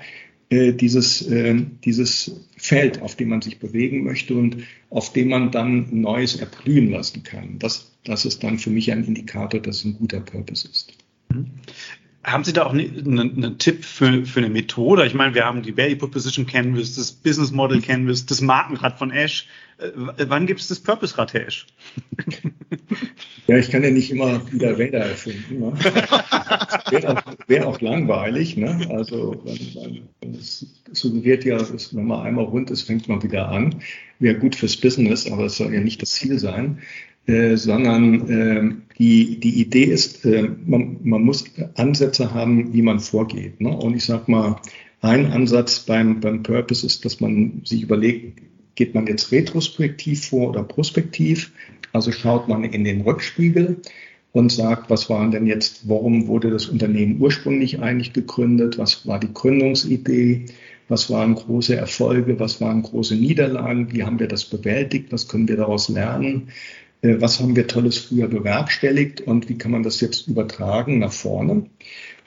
äh, 0.50 0.74
dieses, 0.74 1.28
äh, 1.28 1.56
dieses 1.84 2.32
Feld, 2.58 3.02
auf 3.02 3.16
dem 3.16 3.30
man 3.30 3.42
sich 3.42 3.60
bewegen 3.60 4.04
möchte 4.04 4.36
und 4.36 4.58
auf 4.90 5.14
dem 5.14 5.30
man 5.30 5.52
dann 5.52 5.88
Neues 6.02 6.38
erblühen 6.38 6.92
lassen 6.92 7.24
kann. 7.24 7.60
Das, 7.60 7.92
das 8.04 8.26
ist 8.26 8.44
dann 8.44 8.58
für 8.58 8.70
mich 8.70 8.92
ein 8.92 9.04
Indikator, 9.04 9.60
dass 9.60 9.78
es 9.78 9.86
ein 9.86 9.98
guter 9.98 10.22
Purpose 10.22 10.68
ist. 10.68 10.94
Haben 12.24 12.44
Sie 12.44 12.52
da 12.52 12.66
auch 12.66 12.74
einen, 12.74 13.20
einen 13.20 13.58
Tipp 13.60 13.86
für, 13.86 14.26
für 14.26 14.40
eine 14.40 14.50
Methode? 14.50 15.06
Ich 15.06 15.14
meine, 15.14 15.34
wir 15.34 15.46
haben 15.46 15.62
die 15.62 15.78
Value 15.78 15.96
Proposition 15.96 16.46
Canvas, 16.46 16.96
das 16.96 17.12
Business 17.12 17.52
Model 17.52 17.82
Canvas, 17.82 18.26
das 18.26 18.42
Markenrad 18.42 18.98
von 19.00 19.12
Ash. 19.12 19.48
Äh, 19.78 19.92
wann 20.28 20.46
gibt 20.46 20.60
es 20.60 20.68
das 20.68 20.80
Purpose 20.82 21.18
Rad, 21.18 21.34
Herr 21.34 21.48
Ash? 21.48 21.66
Ja, 23.50 23.58
ich 23.58 23.72
kann 23.72 23.84
ja 23.84 23.90
nicht 23.90 24.12
immer 24.12 24.40
wieder 24.52 24.78
Räder 24.78 25.00
erfinden. 25.00 25.60
Ne? 25.60 25.74
Wäre 26.92 27.18
auch, 27.18 27.24
wär 27.48 27.68
auch 27.68 27.82
langweilig. 27.82 28.58
Ne? 28.58 28.88
Also 28.92 29.44
es 30.40 30.68
suggeriert 30.92 31.46
ja, 31.46 31.58
wenn 31.94 32.06
man 32.06 32.28
einmal 32.28 32.46
rund 32.46 32.70
ist, 32.70 32.84
fängt 32.84 33.10
man 33.10 33.24
wieder 33.24 33.50
an. 33.50 33.82
Wäre 34.20 34.38
gut 34.38 34.56
fürs 34.56 34.78
Business, 34.78 35.26
aber 35.32 35.46
es 35.46 35.58
soll 35.58 35.74
ja 35.74 35.80
nicht 35.80 36.00
das 36.00 36.12
Ziel 36.12 36.38
sein. 36.38 36.84
Äh, 37.30 37.58
sondern 37.58 38.28
äh, 38.28 38.96
die, 38.98 39.40
die 39.40 39.62
Idee 39.62 39.84
ist, 39.84 40.26
äh, 40.26 40.50
man, 40.66 40.98
man 41.04 41.22
muss 41.22 41.46
Ansätze 41.76 42.34
haben, 42.34 42.74
wie 42.74 42.82
man 42.82 43.00
vorgeht. 43.00 43.62
Ne? 43.62 43.70
Und 43.70 43.96
ich 43.96 44.06
sag 44.06 44.28
mal, 44.28 44.56
ein 45.02 45.28
Ansatz 45.28 45.82
beim, 45.82 46.22
beim 46.22 46.42
Purpose 46.42 46.84
ist, 46.86 47.06
dass 47.06 47.20
man 47.20 47.62
sich 47.66 47.84
überlegt, 47.84 48.42
geht 48.74 48.96
man 48.96 49.06
jetzt 49.06 49.32
retrospektiv 49.32 50.26
vor 50.26 50.50
oder 50.50 50.64
prospektiv? 50.64 51.52
Also 51.94 52.12
schaut 52.12 52.48
man 52.48 52.64
in 52.64 52.84
den 52.84 53.02
Rückspiegel 53.02 53.78
und 54.32 54.52
sagt, 54.52 54.90
was 54.90 55.08
waren 55.08 55.30
denn 55.30 55.46
jetzt, 55.46 55.88
warum 55.88 56.26
wurde 56.26 56.50
das 56.50 56.66
Unternehmen 56.66 57.22
ursprünglich 57.22 57.80
eigentlich 57.80 58.14
gegründet? 58.14 58.80
Was 58.80 59.06
war 59.06 59.20
die 59.20 59.34
Gründungsidee? 59.34 60.46
Was 60.88 61.12
waren 61.12 61.36
große 61.36 61.76
Erfolge? 61.76 62.40
Was 62.40 62.60
waren 62.60 62.82
große 62.82 63.16
Niederlagen? 63.16 63.94
Wie 63.94 64.04
haben 64.04 64.20
wir 64.20 64.28
das 64.28 64.46
bewältigt? 64.46 65.12
Was 65.12 65.28
können 65.28 65.48
wir 65.48 65.58
daraus 65.58 65.90
lernen? 65.90 66.50
Äh, 67.02 67.16
was 67.20 67.40
haben 67.40 67.56
wir 67.56 67.68
Tolles 67.68 67.98
früher 67.98 68.28
bewerkstelligt 68.28 69.22
und 69.22 69.50
wie 69.50 69.58
kann 69.58 69.72
man 69.72 69.84
das 69.84 70.02
jetzt 70.02 70.28
übertragen 70.28 71.00
nach 71.00 71.14
vorne? 71.14 71.66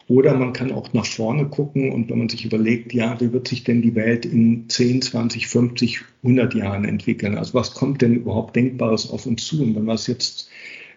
Oder 0.09 0.35
man 0.35 0.53
kann 0.53 0.73
auch 0.73 0.93
nach 0.93 1.07
vorne 1.07 1.47
gucken 1.47 1.93
und 1.93 2.11
wenn 2.11 2.19
man 2.19 2.29
sich 2.29 2.45
überlegt, 2.45 2.93
ja, 2.93 3.21
wie 3.21 3.33
wird 3.33 3.49
sich 3.49 3.65
denn 3.65 3.83
die 3.83 3.95
Welt 3.95 4.27
in 4.27 4.69
10, 4.69 5.01
20, 5.03 5.47
50, 5.47 6.01
100 6.23 6.55
Jahren 6.55 6.85
entwickeln? 6.85 7.39
Also 7.39 7.55
was 7.55 7.73
kommt 7.75 8.03
denn 8.03 8.17
überhaupt 8.17 8.57
Denkbares 8.57 9.09
auf 9.11 9.27
uns 9.27 9.47
zu? 9.47 9.63
Und 9.63 9.77
wenn 9.77 9.85
wir 9.85 9.95
es 9.95 10.09
jetzt 10.09 10.51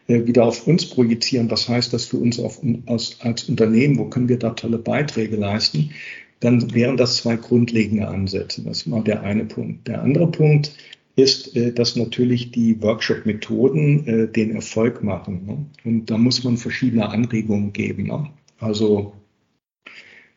äh, 0.07 0.25
wieder 0.25 0.45
auf 0.45 0.67
uns 0.67 0.87
projizieren, 0.89 1.51
was 1.51 1.69
heißt 1.69 1.93
das 1.93 2.05
für 2.05 2.17
uns 2.17 2.39
auf, 2.39 2.61
als, 2.87 3.17
als 3.21 3.43
Unternehmen? 3.45 3.97
Wo 3.97 4.05
können 4.05 4.27
wir 4.27 4.39
da 4.39 4.51
tolle 4.51 4.79
Beiträge 4.79 5.35
leisten? 5.35 5.91
Dann 6.39 6.73
wären 6.73 6.97
das 6.97 7.17
zwei 7.17 7.37
grundlegende 7.37 8.07
Ansätze. 8.07 8.63
Das 8.63 8.85
mal 8.85 9.03
der 9.03 9.23
eine 9.23 9.45
Punkt. 9.45 9.87
Der 9.87 10.01
andere 10.01 10.27
Punkt, 10.29 10.71
ist, 11.15 11.55
äh, 11.55 11.71
dass 11.71 11.95
natürlich 11.95 12.51
die 12.51 12.81
Workshop-Methoden 12.81 14.07
äh, 14.07 14.27
den 14.27 14.51
Erfolg 14.55 15.03
machen. 15.03 15.45
Ne? 15.45 15.65
Und 15.83 16.09
da 16.09 16.17
muss 16.17 16.43
man 16.43 16.57
verschiedene 16.57 17.09
Anregungen 17.09 17.73
geben. 17.73 18.07
Ne? 18.07 18.29
Also 18.59 19.13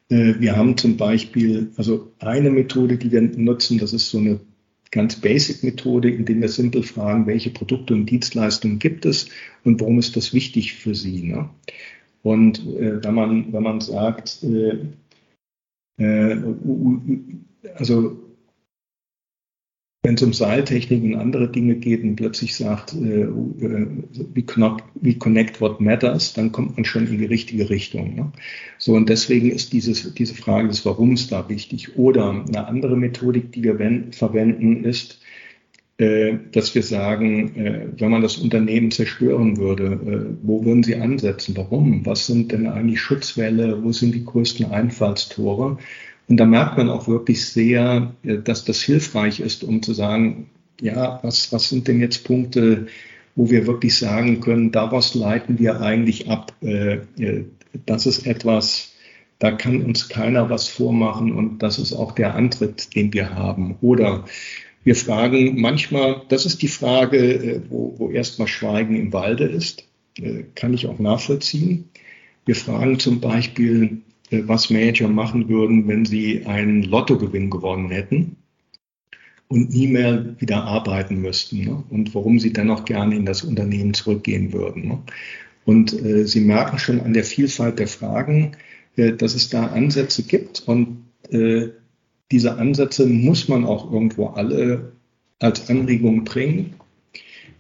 äh, 0.09 0.35
wir 0.39 0.57
haben 0.57 0.77
zum 0.77 0.97
Beispiel, 0.97 1.73
also 1.77 2.13
eine 2.21 2.51
Methode, 2.51 2.97
die 2.97 3.11
wir 3.11 3.23
nutzen, 3.23 3.79
das 3.79 3.93
ist 3.93 4.09
so 4.11 4.19
eine 4.19 4.41
ganz 4.91 5.17
basic 5.17 5.65
Methode, 5.65 6.11
in 6.11 6.25
der 6.25 6.37
wir 6.41 6.49
simpel 6.49 6.83
fragen, 6.83 7.27
welche 7.27 7.51
Produkte 7.51 7.93
und 7.93 8.07
Dienstleistungen 8.07 8.79
gibt 8.79 9.05
es 9.05 9.29
und 9.65 9.81
warum 9.81 9.99
ist 9.99 10.17
das 10.17 10.33
wichtig 10.33 10.75
für 10.75 10.95
Sie. 10.95 11.25
Ne? 11.25 11.51
Und 12.23 12.65
wenn, 12.67 13.15
man, 13.15 13.53
wenn 13.53 13.63
man 13.63 13.81
sagt, 13.81 14.45
also 17.75 18.28
wenn 20.03 20.15
es 20.15 20.23
um 20.23 20.33
Seiltechnik 20.33 21.03
und 21.03 21.17
andere 21.17 21.51
Dinge 21.51 21.75
geht 21.75 22.03
und 22.05 22.17
plötzlich 22.17 22.55
sagt, 22.55 22.95
äh, 22.95 23.23
äh, 23.23 23.87
wie, 24.33 24.43
connect, 24.43 24.85
wie 25.01 25.19
connect 25.19 25.61
what 25.61 25.81
matters, 25.81 26.35
dann 26.35 26.53
kommt 26.53 26.77
man 26.77 26.85
schon 26.85 27.09
in 27.09 27.19
die 27.19 27.25
richtige 27.25 27.69
Richtung. 27.69 28.15
Ne? 28.15 28.33
So, 28.79 28.95
und 28.95 29.09
deswegen 29.09 29.51
ist 29.51 29.73
dieses, 29.73 30.15
diese 30.15 30.35
Frage 30.35 30.69
des 30.69 30.87
Warums 30.87 31.29
da 31.29 31.49
wichtig. 31.49 31.99
Oder 31.99 32.45
eine 32.47 32.67
andere 32.69 32.97
Methodik, 32.97 33.51
die 33.53 33.65
wir 33.65 33.77
verwenden, 34.13 34.85
ist, 34.85 35.21
äh, 35.99 36.39
dass 36.53 36.77
wir 36.77 36.85
sagen, 36.85 37.57
äh, 37.57 37.89
wenn 37.99 38.13
man 38.13 38.23
das 38.23 38.37
Unternehmen 38.37 38.93
zerstören 38.93 39.57
würde, 39.57 39.85
äh, 39.85 40.37
wo 40.47 40.65
würden 40.65 40.85
Sie 40.85 40.95
ansetzen? 40.95 41.57
Warum? 41.57 42.07
Was 42.07 42.27
sind 42.29 42.53
denn 42.53 42.69
eigentlich 42.69 43.01
Schutzwälle? 43.01 43.83
Wo 43.83 43.91
sind 43.91 44.15
die 44.15 44.25
größten 44.25 44.71
Einfallstore? 44.71 45.79
Und 46.29 46.37
da 46.37 46.45
merkt 46.45 46.77
man 46.77 46.91
auch 46.91 47.09
wirklich 47.09 47.45
sehr, 47.45 48.15
äh, 48.23 48.39
dass 48.39 48.65
das 48.65 48.83
hilfreich 48.83 49.41
ist, 49.41 49.65
um 49.65 49.83
zu 49.83 49.95
sagen, 49.95 50.51
ja, 50.81 51.19
was, 51.23 51.53
was 51.53 51.69
sind 51.69 51.89
denn 51.89 52.01
jetzt 52.01 52.25
Punkte, 52.25 52.87
wo 53.35 53.51
wir 53.51 53.67
wirklich 53.67 53.97
sagen 53.97 54.41
können, 54.41 54.71
daraus 54.71 55.15
leiten 55.15 55.59
wir 55.59 55.81
eigentlich 55.81 56.29
ab, 56.29 56.53
äh, 56.63 56.99
äh, 57.19 57.45
das 57.87 58.07
ist 58.07 58.27
etwas, 58.27 58.93
da 59.39 59.53
kann 59.53 59.83
uns 59.83 60.09
keiner 60.09 60.51
was 60.51 60.69
vormachen 60.69 61.33
und 61.33 61.63
das 61.63 61.79
ist 61.79 61.93
auch 61.93 62.13
der 62.13 62.35
Antritt, 62.35 62.95
den 62.95 63.13
wir 63.13 63.35
haben. 63.35 63.77
Oder 63.81 64.25
wir 64.85 64.97
fragen 64.97 65.61
manchmal, 65.61 66.23
das 66.29 66.45
ist 66.45 66.61
die 66.63 66.69
Frage, 66.69 67.63
wo, 67.69 67.95
wo 67.99 68.11
erstmal 68.11 68.49
Schweigen 68.49 68.97
im 68.97 69.13
Walde 69.13 69.45
ist, 69.45 69.85
kann 70.57 70.75
ich 70.75 70.89
auch 70.89 70.99
nachvollziehen. 70.99 71.89
Wir 72.47 72.57
fragen 72.57 72.99
zum 72.99 73.21
Beispiel, 73.21 74.01
was 74.31 74.71
Manager 74.71 75.09
machen 75.09 75.49
würden, 75.49 75.89
wenn 75.89 76.05
sie 76.05 76.47
einen 76.47 76.83
Lottogewinn 76.83 77.51
gewonnen 77.51 77.91
hätten 77.91 78.37
und 79.49 79.71
nie 79.71 79.89
mehr 79.89 80.39
wieder 80.39 80.65
arbeiten 80.65 81.21
müssten 81.21 81.65
ne? 81.65 81.83
und 81.91 82.15
warum 82.15 82.39
sie 82.39 82.53
dennoch 82.53 82.85
gerne 82.85 83.17
in 83.17 83.25
das 83.25 83.43
Unternehmen 83.43 83.95
zurückgehen 83.95 84.53
würden. 84.53 84.89
Ne? 84.89 84.99
Und 85.65 85.93
äh, 85.93 86.27
Sie 86.27 86.41
merken 86.41 86.79
schon 86.79 87.01
an 87.01 87.13
der 87.13 87.25
Vielfalt 87.25 87.79
der 87.79 87.89
Fragen, 87.89 88.53
äh, 88.97 89.13
dass 89.13 89.35
es 89.35 89.49
da 89.49 89.67
Ansätze 89.67 90.23
gibt 90.23 90.61
und 90.67 91.05
äh, 91.31 91.69
diese 92.31 92.57
Ansätze 92.59 93.07
muss 93.07 93.49
man 93.49 93.65
auch 93.65 93.91
irgendwo 93.91 94.29
alle 94.29 94.93
als 95.39 95.71
Anregung 95.71 96.25
bringen. 96.25 96.75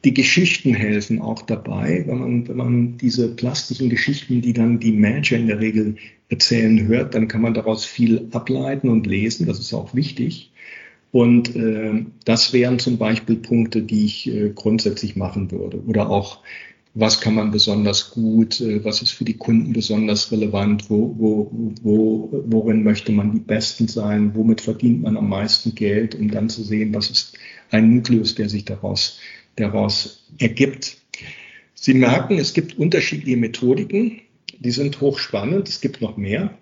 Die 0.04 0.14
Geschichten 0.14 0.74
helfen 0.74 1.20
auch 1.20 1.42
dabei, 1.42 2.04
wenn 2.06 2.18
man, 2.18 2.48
wenn 2.48 2.56
man 2.56 2.98
diese 2.98 3.34
plastischen 3.34 3.90
Geschichten, 3.90 4.40
die 4.40 4.52
dann 4.52 4.78
die 4.78 4.92
Manager 4.92 5.36
in 5.36 5.48
der 5.48 5.58
Regel 5.58 5.96
erzählen 6.28 6.86
hört, 6.86 7.14
dann 7.14 7.26
kann 7.26 7.42
man 7.42 7.54
daraus 7.54 7.84
viel 7.84 8.28
ableiten 8.30 8.88
und 8.90 9.06
lesen. 9.06 9.46
Das 9.46 9.58
ist 9.58 9.74
auch 9.74 9.94
wichtig. 9.94 10.52
Und 11.10 11.56
äh, 11.56 12.04
das 12.24 12.52
wären 12.52 12.78
zum 12.78 12.98
Beispiel 12.98 13.36
Punkte, 13.36 13.82
die 13.82 14.04
ich 14.04 14.28
äh, 14.28 14.50
grundsätzlich 14.54 15.16
machen 15.16 15.50
würde. 15.50 15.82
Oder 15.86 16.10
auch, 16.10 16.40
was 16.94 17.20
kann 17.20 17.34
man 17.34 17.50
besonders 17.50 18.10
gut, 18.10 18.60
äh, 18.60 18.84
was 18.84 19.00
ist 19.00 19.12
für 19.12 19.24
die 19.24 19.36
Kunden 19.38 19.72
besonders 19.72 20.30
relevant, 20.30 20.90
wo, 20.90 21.14
wo, 21.18 21.50
wo, 21.82 22.44
worin 22.46 22.82
möchte 22.82 23.10
man 23.12 23.32
die 23.32 23.40
Besten 23.40 23.88
sein, 23.88 24.34
womit 24.34 24.60
verdient 24.60 25.02
man 25.02 25.16
am 25.16 25.30
meisten 25.30 25.74
Geld, 25.74 26.14
um 26.14 26.30
dann 26.30 26.50
zu 26.50 26.62
sehen, 26.62 26.94
was 26.94 27.10
ist 27.10 27.38
ein 27.70 27.94
Nukleus, 27.94 28.34
der 28.34 28.48
sich 28.48 28.66
daraus 28.66 29.18
daraus 29.60 30.26
ergibt. 30.38 30.98
Sie 31.74 31.94
merken, 31.94 32.38
es 32.38 32.54
gibt 32.54 32.78
unterschiedliche 32.78 33.36
Methodiken, 33.36 34.20
die 34.58 34.70
sind 34.70 35.00
hochspannend, 35.00 35.68
es 35.68 35.80
gibt 35.80 36.00
noch 36.00 36.16
mehr. 36.16 36.56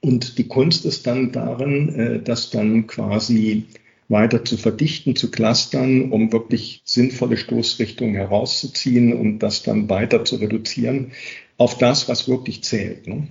Und 0.00 0.38
die 0.38 0.48
Kunst 0.48 0.84
ist 0.84 1.06
dann 1.06 1.32
darin, 1.32 1.94
äh, 1.94 2.22
das 2.22 2.50
dann 2.50 2.86
quasi 2.86 3.64
weiter 4.08 4.44
zu 4.44 4.56
verdichten, 4.56 5.16
zu 5.16 5.30
clustern, 5.30 6.12
um 6.12 6.32
wirklich 6.32 6.82
sinnvolle 6.84 7.36
Stoßrichtungen 7.36 8.14
herauszuziehen 8.14 9.14
und 9.14 9.38
das 9.38 9.62
dann 9.62 9.88
weiter 9.88 10.24
zu 10.24 10.36
reduzieren 10.36 11.12
auf 11.56 11.78
das, 11.78 12.08
was 12.08 12.28
wirklich 12.28 12.62
zählt. 12.62 13.06
Ne? 13.06 13.28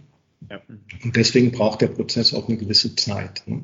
Ja. 0.50 0.62
Und 1.04 1.16
deswegen 1.16 1.52
braucht 1.52 1.82
der 1.82 1.88
Prozess 1.88 2.34
auch 2.34 2.48
eine 2.48 2.58
gewisse 2.58 2.96
Zeit. 2.96 3.44
Ne? 3.46 3.62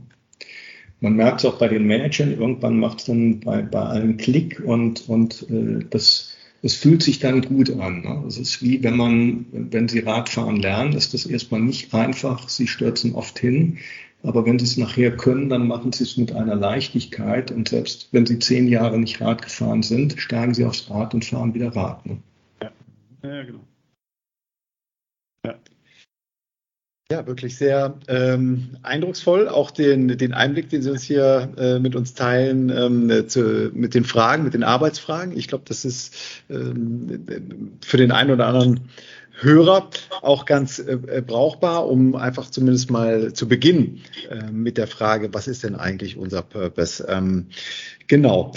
Man 0.99 1.15
merkt 1.15 1.39
es 1.39 1.45
auch 1.45 1.57
bei 1.57 1.67
den 1.67 1.85
Managern, 1.85 2.31
irgendwann 2.31 2.79
macht 2.79 2.99
es 2.99 3.05
dann 3.05 3.39
bei, 3.39 3.61
bei 3.61 3.81
allen 3.81 4.17
Klick 4.17 4.61
und, 4.65 5.07
und 5.07 5.45
äh, 5.49 5.85
das, 5.89 6.35
das 6.61 6.73
fühlt 6.73 7.03
sich 7.03 7.19
dann 7.19 7.41
gut 7.41 7.69
an. 7.79 8.01
Ne? 8.01 8.21
Das 8.25 8.37
ist 8.37 8.61
wie 8.61 8.83
wenn 8.83 8.97
man, 8.97 9.45
wenn 9.51 9.87
Sie 9.87 9.99
Radfahren 9.99 10.57
lernen, 10.57 10.93
ist 10.93 11.13
das 11.13 11.25
erstmal 11.25 11.61
nicht 11.61 11.93
einfach, 11.93 12.49
Sie 12.49 12.67
stürzen 12.67 13.13
oft 13.13 13.37
hin, 13.37 13.77
aber 14.23 14.45
wenn 14.45 14.57
Sie 14.57 14.65
es 14.65 14.77
nachher 14.77 15.15
können, 15.15 15.49
dann 15.49 15.67
machen 15.67 15.93
Sie 15.93 16.03
es 16.03 16.17
mit 16.17 16.31
einer 16.31 16.55
Leichtigkeit 16.55 17.51
und 17.51 17.69
selbst 17.69 18.09
wenn 18.11 18.25
Sie 18.25 18.39
zehn 18.39 18.67
Jahre 18.67 18.99
nicht 18.99 19.21
Rad 19.21 19.43
gefahren 19.43 19.83
sind, 19.83 20.15
steigen 20.17 20.53
Sie 20.53 20.65
aufs 20.65 20.89
Rad 20.89 21.13
und 21.13 21.25
fahren 21.25 21.53
wieder 21.53 21.75
Rad. 21.75 22.05
Ne? 22.05 22.17
Ja. 22.61 22.71
ja, 23.23 23.43
genau. 23.43 23.59
Ja, 27.09 27.25
wirklich 27.25 27.55
sehr 27.55 27.97
ähm, 28.09 28.75
eindrucksvoll. 28.83 29.47
Auch 29.47 29.71
den, 29.71 30.17
den 30.17 30.33
Einblick, 30.33 30.67
den 30.67 30.81
Sie 30.81 30.91
uns 30.91 31.03
hier 31.03 31.53
äh, 31.57 31.79
mit 31.79 31.95
uns 31.95 32.15
teilen, 32.15 32.69
ähm, 32.69 33.29
zu, 33.29 33.71
mit 33.73 33.93
den 33.93 34.03
Fragen, 34.03 34.43
mit 34.43 34.53
den 34.53 34.65
Arbeitsfragen. 34.65 35.37
Ich 35.37 35.47
glaube, 35.47 35.63
das 35.65 35.85
ist 35.85 36.13
ähm, 36.49 37.23
für 37.81 37.95
den 37.95 38.11
einen 38.11 38.31
oder 38.31 38.47
anderen 38.47 38.89
Hörer 39.39 39.89
auch 40.21 40.45
ganz 40.45 40.79
äh, 40.79 41.23
brauchbar, 41.25 41.87
um 41.87 42.13
einfach 42.13 42.49
zumindest 42.51 42.91
mal 42.91 43.31
zu 43.31 43.47
beginnen 43.47 44.01
äh, 44.29 44.51
mit 44.51 44.77
der 44.77 44.87
Frage, 44.87 45.33
was 45.33 45.47
ist 45.47 45.63
denn 45.63 45.75
eigentlich 45.75 46.17
unser 46.17 46.41
Purpose? 46.41 47.07
Ähm, 47.07 47.45
genau. 48.07 48.51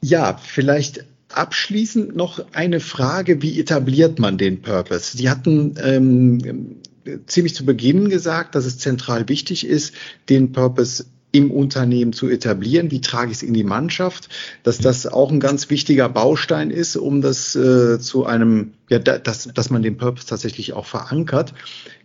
Ja, 0.00 0.38
vielleicht 0.40 1.04
abschließend 1.34 2.14
noch 2.14 2.44
eine 2.52 2.78
Frage, 2.78 3.42
wie 3.42 3.58
etabliert 3.58 4.20
man 4.20 4.38
den 4.38 4.62
Purpose? 4.62 5.16
Sie 5.16 5.28
hatten 5.28 5.74
ähm, 5.82 6.76
ziemlich 7.26 7.54
zu 7.54 7.64
Beginn 7.64 8.08
gesagt, 8.08 8.54
dass 8.54 8.64
es 8.64 8.78
zentral 8.78 9.28
wichtig 9.28 9.66
ist, 9.66 9.94
den 10.28 10.52
Purpose 10.52 11.04
im 11.34 11.50
Unternehmen 11.50 12.12
zu 12.12 12.28
etablieren. 12.28 12.92
Wie 12.92 13.00
trage 13.00 13.32
ich 13.32 13.38
es 13.38 13.42
in 13.42 13.54
die 13.54 13.64
Mannschaft? 13.64 14.28
Dass 14.62 14.78
das 14.78 15.06
auch 15.06 15.32
ein 15.32 15.40
ganz 15.40 15.68
wichtiger 15.68 16.08
Baustein 16.08 16.70
ist, 16.70 16.94
um 16.96 17.22
das 17.22 17.56
äh, 17.56 17.98
zu 17.98 18.24
einem, 18.24 18.74
ja, 18.88 19.00
dass, 19.00 19.48
dass 19.52 19.68
man 19.68 19.82
den 19.82 19.96
Purpose 19.96 20.28
tatsächlich 20.28 20.74
auch 20.74 20.86
verankert. 20.86 21.52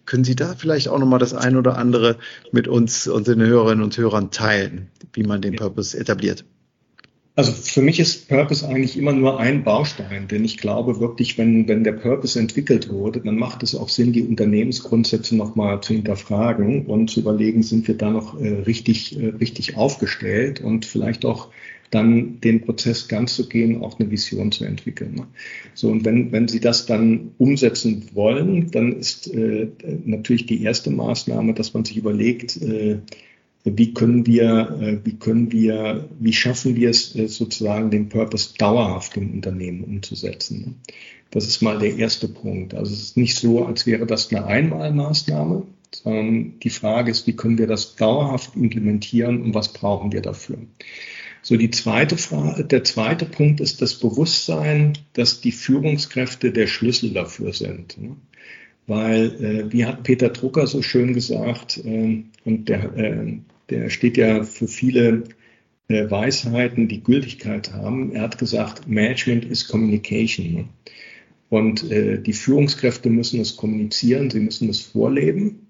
Können 0.07 0.23
Sie 0.23 0.35
da 0.35 0.55
vielleicht 0.57 0.87
auch 0.87 0.97
nochmal 0.97 1.19
das 1.19 1.35
ein 1.35 1.57
oder 1.57 1.77
andere 1.77 2.17
mit 2.51 2.67
uns, 2.67 3.07
unseren 3.07 3.41
Hörerinnen 3.41 3.83
und 3.83 3.95
Hörern 3.95 4.31
teilen, 4.31 4.87
wie 5.13 5.21
man 5.21 5.43
den 5.43 5.55
Purpose 5.57 5.95
etabliert? 5.95 6.43
Also 7.39 7.53
für 7.53 7.81
mich 7.81 8.01
ist 8.01 8.27
Purpose 8.27 8.67
eigentlich 8.67 8.97
immer 8.97 9.13
nur 9.13 9.39
ein 9.39 9.63
Baustein, 9.63 10.27
denn 10.27 10.43
ich 10.43 10.57
glaube 10.57 10.99
wirklich, 10.99 11.37
wenn, 11.37 11.69
wenn 11.69 11.85
der 11.85 11.93
Purpose 11.93 12.37
entwickelt 12.37 12.89
wurde, 12.89 13.21
dann 13.21 13.37
macht 13.37 13.63
es 13.63 13.75
auch 13.75 13.87
Sinn, 13.87 14.11
die 14.11 14.23
Unternehmensgrundsätze 14.23 15.37
nochmal 15.37 15.79
zu 15.79 15.93
hinterfragen 15.93 16.85
und 16.85 17.09
zu 17.09 17.21
überlegen, 17.21 17.63
sind 17.63 17.87
wir 17.87 17.95
da 17.95 18.09
noch 18.09 18.37
äh, 18.41 18.49
richtig, 18.49 19.17
äh, 19.17 19.27
richtig 19.27 19.77
aufgestellt 19.77 20.59
und 20.59 20.85
vielleicht 20.85 21.23
auch 21.23 21.47
dann 21.91 22.41
den 22.41 22.59
Prozess 22.59 23.07
ganz 23.07 23.35
zu 23.35 23.47
gehen, 23.47 23.81
auch 23.83 23.97
eine 24.01 24.11
Vision 24.11 24.51
zu 24.51 24.65
entwickeln. 24.65 25.15
Ne? 25.15 25.27
So, 25.73 25.87
und 25.87 26.03
wenn, 26.03 26.33
wenn 26.33 26.49
Sie 26.49 26.59
das 26.59 26.87
dann 26.87 27.31
umsetzen 27.37 28.09
wollen, 28.11 28.69
dann 28.71 28.91
ist 28.91 29.33
äh, 29.33 29.69
natürlich 30.03 30.45
die 30.45 30.61
erste 30.61 30.91
Maßnahme, 30.91 31.53
dass 31.53 31.73
man 31.73 31.85
sich 31.85 31.95
überlegt, 31.95 32.61
äh, 32.61 32.97
wie 33.63 33.93
können 33.93 34.25
wir, 34.25 34.77
äh, 34.81 35.05
wie 35.05 35.17
können 35.17 35.51
wir, 35.51 36.09
wie 36.19 36.33
schaffen 36.33 36.75
wir 36.75 36.89
es 36.89 37.15
äh, 37.15 37.27
sozusagen, 37.27 37.91
den 37.91 38.09
Purpose 38.09 38.53
dauerhaft 38.57 39.17
im 39.17 39.33
Unternehmen 39.33 39.83
umzusetzen? 39.83 40.81
Das 41.31 41.45
ist 41.45 41.61
mal 41.61 41.77
der 41.77 41.95
erste 41.95 42.27
Punkt. 42.27 42.73
Also 42.73 42.93
es 42.93 43.01
ist 43.01 43.17
nicht 43.17 43.35
so, 43.35 43.65
als 43.65 43.85
wäre 43.85 44.05
das 44.05 44.31
eine 44.31 44.45
Einmalmaßnahme, 44.45 45.63
sondern 45.91 46.59
die 46.59 46.69
Frage 46.69 47.11
ist, 47.11 47.27
wie 47.27 47.35
können 47.35 47.57
wir 47.57 47.67
das 47.67 47.95
dauerhaft 47.95 48.55
implementieren 48.55 49.41
und 49.41 49.53
was 49.53 49.73
brauchen 49.73 50.11
wir 50.11 50.21
dafür? 50.21 50.57
So, 51.41 51.55
die 51.55 51.71
zweite 51.71 52.17
Frage, 52.17 52.65
der 52.65 52.83
zweite 52.83 53.25
Punkt 53.25 53.61
ist 53.61 53.81
das 53.81 53.95
Bewusstsein, 53.95 54.97
dass 55.13 55.41
die 55.41 55.51
Führungskräfte 55.51 56.51
der 56.51 56.67
Schlüssel 56.67 57.11
dafür 57.11 57.53
sind. 57.53 57.97
Weil, 58.89 59.25
äh, 59.43 59.71
wie 59.71 59.85
hat 59.85 60.01
Peter 60.01 60.29
Drucker 60.29 60.65
so 60.65 60.81
schön 60.81 61.13
gesagt, 61.13 61.77
äh, 61.85 62.23
und 62.43 62.69
der, 62.69 62.97
äh, 62.97 63.33
der 63.69 63.89
steht 63.91 64.17
ja 64.17 64.43
für 64.43 64.67
viele 64.67 65.25
äh, 65.89 66.09
Weisheiten, 66.09 66.87
die 66.87 67.03
Gültigkeit 67.03 67.71
haben. 67.71 68.11
Er 68.13 68.23
hat 68.23 68.39
gesagt, 68.39 68.87
Management 68.87 69.45
is 69.45 69.67
Communication. 69.67 70.53
Ne? 70.53 70.65
Und 71.49 71.91
äh, 71.91 72.19
die 72.19 72.33
Führungskräfte 72.33 73.11
müssen 73.11 73.39
es 73.39 73.57
kommunizieren, 73.57 74.31
sie 74.31 74.39
müssen 74.39 74.69
es 74.69 74.81
vorleben. 74.81 75.67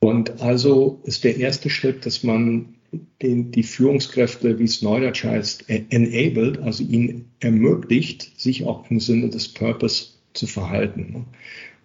Und 0.00 0.40
also 0.40 1.00
ist 1.04 1.22
der 1.22 1.36
erste 1.36 1.70
Schritt, 1.70 2.06
dass 2.06 2.24
man 2.24 2.74
den, 3.22 3.52
die 3.52 3.62
Führungskräfte, 3.62 4.58
wie 4.58 4.64
es 4.64 4.82
neudeutsch 4.82 5.22
heißt, 5.22 5.68
enabled, 5.68 6.58
also 6.58 6.82
ihnen 6.82 7.26
ermöglicht, 7.38 8.32
sich 8.40 8.64
auch 8.64 8.90
im 8.90 8.98
Sinne 8.98 9.28
des 9.28 9.46
Purpose 9.46 10.14
zu 10.34 10.48
verhalten. 10.48 11.26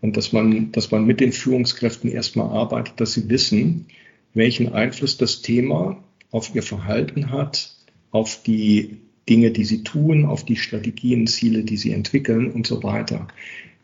Und 0.04 0.18
dass 0.18 0.34
man, 0.34 0.74
dass 0.74 0.92
man 0.92 1.06
mit 1.06 1.22
den 1.22 1.32
Führungskräften 1.32 2.12
erstmal 2.12 2.50
arbeitet, 2.50 3.00
dass 3.00 3.14
sie 3.14 3.30
wissen, 3.30 3.86
welchen 4.34 4.74
Einfluss 4.74 5.16
das 5.16 5.42
Thema 5.42 6.04
auf 6.30 6.54
ihr 6.54 6.62
Verhalten 6.62 7.32
hat, 7.32 7.74
auf 8.12 8.44
die 8.44 8.98
Dinge, 9.30 9.52
die 9.52 9.64
sie 9.64 9.84
tun, 9.84 10.26
auf 10.26 10.44
die 10.44 10.58
Strategien, 10.58 11.26
Ziele, 11.26 11.64
die 11.64 11.78
sie 11.78 11.94
entwickeln 11.94 12.52
und 12.52 12.68
so 12.68 12.84
weiter. 12.84 13.30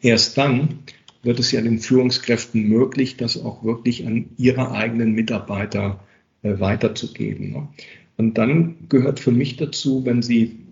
Erst 0.02 0.38
dann 0.38 0.80
wird 1.24 1.40
es 1.40 1.54
ja 1.54 1.62
den 1.62 1.80
Führungskräften 1.80 2.68
möglich, 2.68 3.16
das 3.16 3.42
auch 3.42 3.64
wirklich 3.64 4.06
an 4.06 4.26
ihre 4.36 4.72
eigenen 4.72 5.14
Mitarbeiter 5.14 6.04
äh, 6.42 6.60
weiterzugeben. 6.60 7.52
Ne? 7.54 7.68
Und 8.18 8.38
dann 8.38 8.90
gehört 8.90 9.22
für 9.22 9.32
mich 9.32 9.56
dazu, 9.56 10.04
wenn 10.04 10.22
sie, 10.22 10.66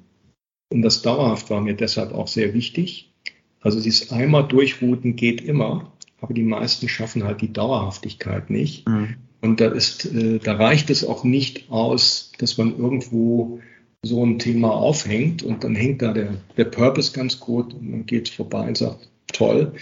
und 0.67 0.81
das 0.81 1.03
dauerhaft 1.03 1.49
war 1.49 1.61
mir 1.61 1.73
deshalb 1.73 2.11
auch 2.11 2.27
sehr 2.27 2.53
wichtig, 2.53 3.13
also 3.61 3.81
dieses 3.81 4.11
einmal 4.11 4.47
durchrouten 4.47 5.15
geht 5.15 5.41
immer, 5.41 5.91
aber 6.21 6.33
die 6.33 6.43
meisten 6.43 6.89
schaffen 6.89 7.23
halt 7.23 7.41
die 7.41 7.53
Dauerhaftigkeit 7.53 8.49
nicht. 8.49 8.87
Mhm. 8.87 9.15
Und 9.41 9.59
da 9.59 9.67
ist, 9.67 10.05
äh, 10.05 10.39
da 10.39 10.55
reicht 10.55 10.89
es 10.89 11.05
auch 11.05 11.23
nicht 11.23 11.69
aus, 11.69 12.31
dass 12.39 12.57
man 12.57 12.77
irgendwo 12.77 13.59
so 14.03 14.25
ein 14.25 14.39
Thema 14.39 14.71
aufhängt 14.71 15.43
und 15.43 15.63
dann 15.63 15.75
hängt 15.75 16.01
da 16.01 16.13
der, 16.13 16.35
der 16.55 16.65
Purpose 16.65 17.11
ganz 17.11 17.39
gut 17.39 17.73
und 17.73 17.89
man 17.89 18.05
geht 18.05 18.29
vorbei 18.29 18.67
und 18.67 18.77
sagt, 18.77 19.09
toll, 19.33 19.73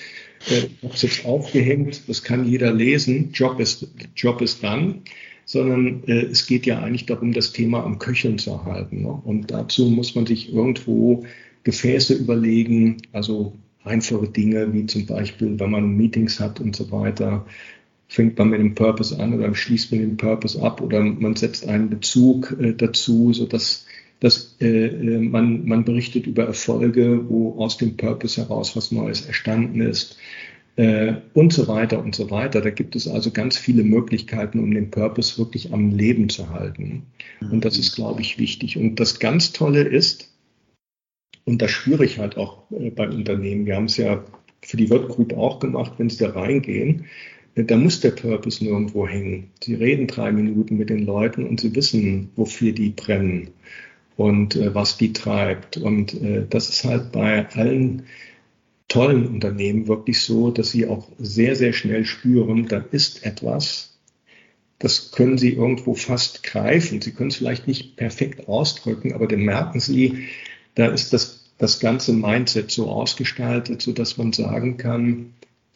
äh, 0.50 0.60
ich 0.60 0.84
habe 0.84 0.94
es 0.94 1.02
jetzt 1.02 1.26
aufgehängt, 1.26 2.02
das 2.08 2.24
kann 2.24 2.46
jeder 2.46 2.74
lesen, 2.74 3.32
Job 3.34 3.60
ist, 3.60 3.88
Job 4.16 4.42
ist 4.42 4.64
dann, 4.64 5.02
sondern 5.46 6.04
äh, 6.08 6.26
es 6.26 6.48
geht 6.48 6.66
ja 6.66 6.80
eigentlich 6.80 7.06
darum, 7.06 7.34
das 7.34 7.54
Thema 7.54 7.84
am 7.84 8.00
Köcheln 8.00 8.38
zu 8.38 8.52
erhalten. 8.52 9.04
Ne? 9.04 9.22
Und 9.24 9.52
dazu 9.52 9.90
muss 9.90 10.16
man 10.16 10.26
sich 10.26 10.54
irgendwo 10.54 11.26
Gefäße 11.64 12.14
überlegen, 12.14 12.98
also 13.12 13.54
einfache 13.86 14.28
Dinge, 14.28 14.74
wie 14.74 14.86
zum 14.86 15.06
Beispiel, 15.06 15.60
wenn 15.60 15.72
man 15.72 15.96
Meetings 15.96 16.40
hat 16.40 16.60
und 16.60 16.76
so 16.76 16.92
weiter, 16.92 17.46
fängt 18.08 18.38
man 18.38 18.50
mit 18.50 18.60
dem 18.60 18.76
Purpose 18.76 19.20
an 19.20 19.34
oder 19.34 19.54
schließt 19.54 19.92
man 19.92 20.02
den 20.02 20.18
Purpose 20.18 20.62
ab 20.62 20.82
oder 20.82 21.02
man 21.02 21.36
setzt 21.36 21.68
einen 21.68 21.90
Bezug 21.90 22.56
äh, 22.60 22.74
dazu, 22.74 23.34
so 23.34 23.46
dass 23.46 23.86
dass 24.20 24.56
äh, 24.62 24.88
äh, 24.88 25.20
man, 25.20 25.66
man 25.68 25.84
berichtet 25.84 26.26
über 26.26 26.46
Erfolge, 26.46 27.30
wo 27.30 27.60
aus 27.60 27.78
dem 27.78 27.98
Purpose 27.98 28.42
heraus 28.42 28.76
was 28.76 28.92
Neues 28.92 29.26
erstanden 29.26 29.82
ist 29.82 30.18
äh, 30.78 31.16
und 31.34 31.54
so 31.54 31.68
weiter 31.68 32.02
und 32.02 32.16
so 32.16 32.32
weiter. 32.32 32.62
Da 32.62 32.70
gibt 32.70 32.96
es 32.96 33.08
also 33.08 33.32
ganz 33.32 33.58
viele 33.58 33.84
Möglichkeiten, 33.84 34.60
um 34.60 34.74
den 34.74 34.90
Purpose 34.90 35.38
wirklich 35.38 35.74
am 35.74 35.92
Leben 35.92 36.30
zu 36.30 36.50
halten. 36.50 37.04
Und 37.52 37.66
das 37.66 37.78
ist, 37.78 37.96
glaube 37.96 38.22
ich, 38.22 38.40
wichtig. 38.40 38.78
Und 38.78 39.00
das 39.00 39.20
ganz 39.20 39.52
Tolle 39.52 39.82
ist, 39.82 40.30
und 41.46 41.62
das 41.62 41.72
spüre 41.72 42.06
ich 42.06 42.20
halt 42.20 42.38
auch 42.38 42.70
äh, 42.72 42.90
bei 42.90 43.08
Unternehmen. 43.08 43.66
Wir 43.66 43.76
haben 43.76 43.86
es 43.86 43.98
ja 43.98 44.24
für 44.62 44.78
die 44.78 44.90
Work 44.90 45.10
Group 45.10 45.34
auch 45.34 45.60
gemacht, 45.60 45.94
wenn 45.98 46.10
Sie 46.10 46.18
da 46.18 46.32
reingehen. 46.32 47.06
Äh, 47.56 47.64
da 47.64 47.78
muss 47.78 48.02
der 48.02 48.12
Purpose 48.12 48.64
nirgendwo 48.64 49.08
hängen. 49.08 49.52
Sie 49.64 49.76
reden 49.76 50.08
drei 50.08 50.32
Minuten 50.32 50.78
mit 50.78 50.90
den 50.90 51.06
Leuten 51.06 51.46
und 51.46 51.60
sie 51.62 51.76
wissen, 51.76 52.30
wofür 52.36 52.72
die 52.72 52.90
brennen 52.90 53.50
und 54.18 54.56
äh, 54.56 54.74
was 54.74 54.98
die 54.98 55.14
treibt. 55.14 55.78
Und 55.78 56.14
äh, 56.22 56.46
das 56.50 56.70
ist 56.70 56.84
halt 56.84 57.12
bei 57.12 57.48
allen 57.52 58.04
tollen 58.88 59.28
Unternehmen 59.28 59.88
wirklich 59.88 60.22
so, 60.22 60.52
dass 60.52 60.72
sie 60.72 60.88
auch 60.88 61.10
sehr, 61.18 61.56
sehr 61.56 61.74
schnell 61.74 62.06
spüren, 62.06 62.68
da 62.68 62.78
ist 62.92 63.26
etwas, 63.26 63.98
das 64.80 65.12
können 65.12 65.38
sie 65.38 65.54
irgendwo 65.54 65.96
fast 65.96 66.44
greifen. 66.44 67.02
Sie 67.02 67.12
können 67.12 67.30
es 67.30 67.38
vielleicht 67.38 67.68
nicht 67.68 67.96
perfekt 67.96 68.48
ausdrücken, 68.48 69.14
aber 69.14 69.28
dann 69.28 69.42
merken 69.42 69.80
sie, 69.80 70.28
da 70.76 70.88
ist 70.88 71.14
das, 71.14 71.54
das 71.58 71.80
ganze 71.80 72.14
Mindset 72.14 72.72
so 72.72 72.90
ausgestaltet, 72.90 73.82
so 73.82 73.94
dass 73.94 74.18
man 74.18 74.34
sagen 74.34 74.78
kann, 74.78 75.34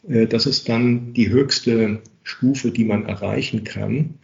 äh, 0.07 0.27
das 0.27 0.45
ist 0.45 0.69
dann 0.69 1.13
die 1.13 1.29
höchste 1.29 2.01
Stufe, 2.23 2.71
die 2.71 2.85
man 2.85 3.05
erreichen 3.05 3.63
kann. 3.63 4.19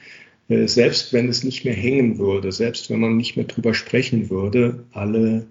Äh, 0.47 0.67
selbst 0.67 1.13
wenn 1.13 1.29
es 1.29 1.43
nicht 1.43 1.65
mehr 1.65 1.73
hängen 1.73 2.17
würde, 2.19 2.51
selbst 2.51 2.89
wenn 2.89 2.99
man 2.99 3.17
nicht 3.17 3.35
mehr 3.35 3.45
drüber 3.45 3.73
sprechen 3.73 4.29
würde, 4.29 4.85
alle, 4.91 5.47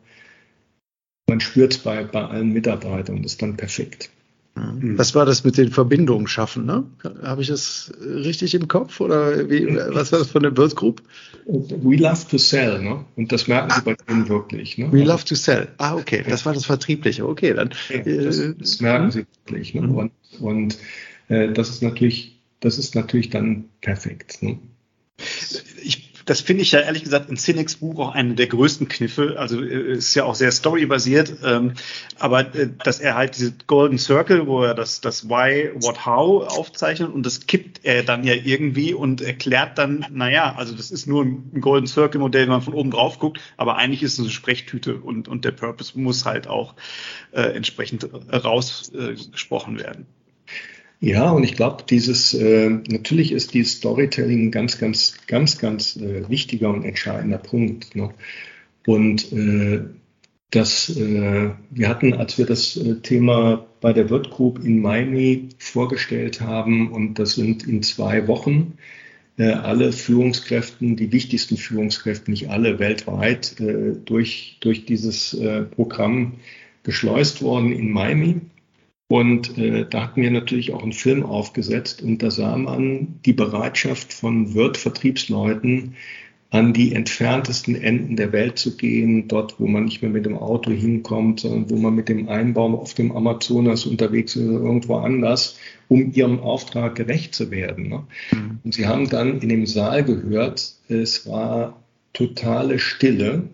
man 1.29 1.41
spürt 1.41 1.73
es 1.75 1.79
bei, 1.79 2.05
bei 2.05 2.25
allen 2.25 2.53
Mitarbeitern 2.53 3.17
und 3.17 3.27
ist 3.27 3.43
dann 3.43 3.57
perfekt. 3.57 4.11
Mhm. 4.57 4.97
Was 4.97 5.15
war 5.17 5.27
das 5.27 5.43
mit 5.43 5.57
den 5.57 5.71
Verbindungen 5.71 6.29
schaffen? 6.29 6.65
Ne? 6.65 6.85
Habe 7.23 7.43
ich 7.43 7.49
das 7.49 7.93
richtig 8.01 8.55
im 8.55 8.69
Kopf 8.69 9.01
oder 9.01 9.51
wie, 9.51 9.67
was 9.67 10.13
war 10.13 10.21
das 10.21 10.31
von 10.31 10.45
der 10.45 10.51
Birth 10.51 10.77
Group? 10.77 11.03
We 11.47 11.97
love 11.97 12.27
to 12.31 12.39
sell, 12.39 12.81
ne? 12.81 13.05
Und 13.17 13.33
das 13.33 13.49
merken 13.49 13.71
Sie 13.75 13.83
bei 13.83 13.95
denen 13.95 14.29
wirklich. 14.29 14.79
Ne? 14.79 14.93
We 14.93 15.03
love 15.03 15.25
to 15.25 15.35
sell. 15.35 15.69
Ah, 15.79 15.97
okay, 15.97 16.25
das 16.27 16.47
war 16.47 16.55
das 16.55 16.67
Vertriebliche. 16.67 17.27
Okay, 17.27 17.53
dann. 17.53 17.71
Ja, 17.89 17.99
das, 17.99 18.39
äh, 18.39 18.55
das, 18.57 18.81
merken 18.81 19.11
Sie 19.11 19.27
wirklich. 19.45 19.75
Ne? 19.75 19.83
Mhm. 19.83 19.97
Und, 19.97 20.13
und 20.41 20.79
äh, 21.29 21.53
das 21.53 21.71
ist 21.71 21.83
natürlich, 21.83 22.41
das 22.61 22.79
ist 22.79 22.95
natürlich 22.95 23.31
dann 23.31 23.65
perfekt. 23.81 24.41
Ne? 24.41 24.59
Das 26.25 26.41
finde 26.41 26.63
ich 26.63 26.73
ja 26.73 26.81
ehrlich 26.81 27.05
gesagt 27.05 27.29
in 27.29 27.37
Cynics 27.37 27.77
Buch 27.77 27.99
auch 27.99 28.15
einen 28.15 28.37
der 28.37 28.47
größten 28.47 28.89
Kniffe. 28.89 29.37
Also 29.39 29.63
äh, 29.63 29.93
ist 29.93 30.15
ja 30.15 30.25
auch 30.25 30.35
sehr 30.35 30.53
storybasiert, 30.53 31.35
ähm, 31.45 31.75
aber 32.19 32.55
äh, 32.55 32.69
dass 32.83 33.01
er 33.01 33.15
halt 33.15 33.37
diese 33.37 33.53
Golden 33.67 33.99
Circle, 33.99 34.47
wo 34.47 34.63
er 34.63 34.75
das, 34.75 35.01
das 35.01 35.29
Why, 35.29 35.71
What, 35.75 36.07
How 36.07 36.47
aufzeichnet 36.47 37.13
und 37.13 37.25
das 37.25 37.47
kippt 37.47 37.85
er 37.85 38.03
dann 38.03 38.25
ja 38.25 38.35
irgendwie 38.35 38.95
und 38.95 39.21
erklärt 39.21 39.79
dann, 39.79 40.07
naja, 40.11 40.55
also 40.57 40.75
das 40.75 40.91
ist 40.91 41.07
nur 41.07 41.25
ein 41.25 41.61
Golden 41.61 41.87
Circle 41.87 42.21
Modell, 42.21 42.45
wenn 42.45 42.51
man 42.51 42.63
von 42.63 42.75
oben 42.75 42.91
drauf 42.91 43.19
guckt, 43.19 43.41
aber 43.57 43.77
eigentlich 43.77 44.03
ist 44.03 44.15
es 44.15 44.21
eine 44.21 44.31
Sprechtüte 44.31 44.97
und, 44.97 45.29
und 45.29 45.45
der 45.45 45.53
Purpose 45.53 45.99
muss 45.99 46.25
halt 46.25 46.47
auch 46.47 46.75
äh, 47.33 47.43
entsprechend 47.43 48.09
rausgesprochen 48.33 49.79
werden. 49.79 50.07
Ja, 51.01 51.31
und 51.31 51.45
ich 51.45 51.55
glaube, 51.55 51.85
dieses, 51.89 52.35
äh, 52.35 52.71
natürlich 52.71 53.33
ist 53.33 53.53
dieses 53.53 53.75
Storytelling 53.75 54.47
ein 54.47 54.51
ganz, 54.51 54.79
ganz, 54.79 55.17
ganz, 55.27 55.59
ganz 55.59 55.97
äh, 55.97 56.29
wichtiger 56.31 56.71
und 56.71 56.85
entscheidender 56.85 57.39
Punkt. 57.39 57.95
Ne? 57.95 58.11
Und 58.87 59.33
äh, 59.33 59.83
das, 60.55 60.89
äh, 60.97 61.51
wir 61.71 61.89
hatten, 61.89 62.15
als 62.15 62.39
wir 62.39 62.47
das 62.47 62.77
äh, 62.77 63.01
Thema 63.01 63.67
bei 63.81 63.93
der 63.93 64.09
Wirt 64.09 64.31
Group 64.31 64.65
in 64.65 64.81
Miami 64.81 65.49
vorgestellt 65.59 66.41
haben, 66.41 66.93
und 66.93 67.19
das 67.19 67.35
sind 67.35 67.67
in 67.67 67.83
zwei 67.83 68.29
Wochen, 68.29 68.75
äh, 69.37 69.51
alle 69.51 69.93
Führungskräften, 69.93 70.97
die 70.97 71.11
wichtigsten 71.11 71.57
Führungskräfte, 71.57 72.31
nicht 72.31 72.51
alle 72.51 72.79
weltweit, 72.79 73.59
äh, 73.61 73.95
durch, 74.05 74.59
durch 74.61 74.87
dieses 74.87 75.37
Programm 75.75 76.35
geschleust 76.85 77.43
worden 77.43 77.73
in 77.73 77.91
Miami. 77.91 78.41
Und 79.09 79.59
äh, 79.59 79.87
da 79.89 80.05
hatten 80.05 80.23
wir 80.23 80.31
natürlich 80.31 80.73
auch 80.73 80.83
einen 80.83 80.93
Film 80.93 81.25
aufgesetzt 81.25 82.03
und 82.03 82.23
da 82.23 82.31
sah 82.31 82.57
man 82.57 83.21
die 83.25 83.35
Bereitschaft 83.35 84.13
von 84.13 84.55
Wirt-Vertriebsleuten, 84.55 85.95
an 86.55 86.73
die 86.73 86.95
entferntesten 86.95 87.75
Enden 87.75 88.15
der 88.15 88.31
Welt 88.31 88.61
zu 88.61 88.77
gehen, 88.77 89.27
dort, 89.27 89.59
wo 89.59 89.67
man 89.67 89.87
nicht 89.87 90.03
mehr 90.03 90.11
mit 90.13 90.25
dem 90.25 90.39
Auto 90.39 90.71
hinkommt, 90.71 91.41
sondern 91.41 91.69
wo 91.69 91.77
man 91.77 91.97
mit 91.97 92.09
dem 92.09 92.29
Einbaum 92.29 92.77
auf 92.77 92.95
dem 92.95 93.11
Amazonas 93.11 93.87
unterwegs 93.87 94.37
ist 94.37 94.49
oder 94.49 94.61
irgendwo 94.61 94.95
anders, 94.95 95.59
um 95.89 96.13
ihrem 96.13 96.39
Auftrag 96.39 96.95
gerecht 96.95 97.35
zu 97.35 97.51
werden. 97.51 97.89
Ne? 97.89 98.05
Mhm. 98.31 98.61
Und 98.63 98.73
sie 98.73 98.87
haben 98.87 99.09
dann 99.11 99.41
in 99.41 99.49
dem 99.49 99.67
Saal 99.67 100.05
gehört, 100.05 100.75
es 100.89 101.27
war 101.27 101.83
totale 102.13 102.79
Stille. 102.79 103.49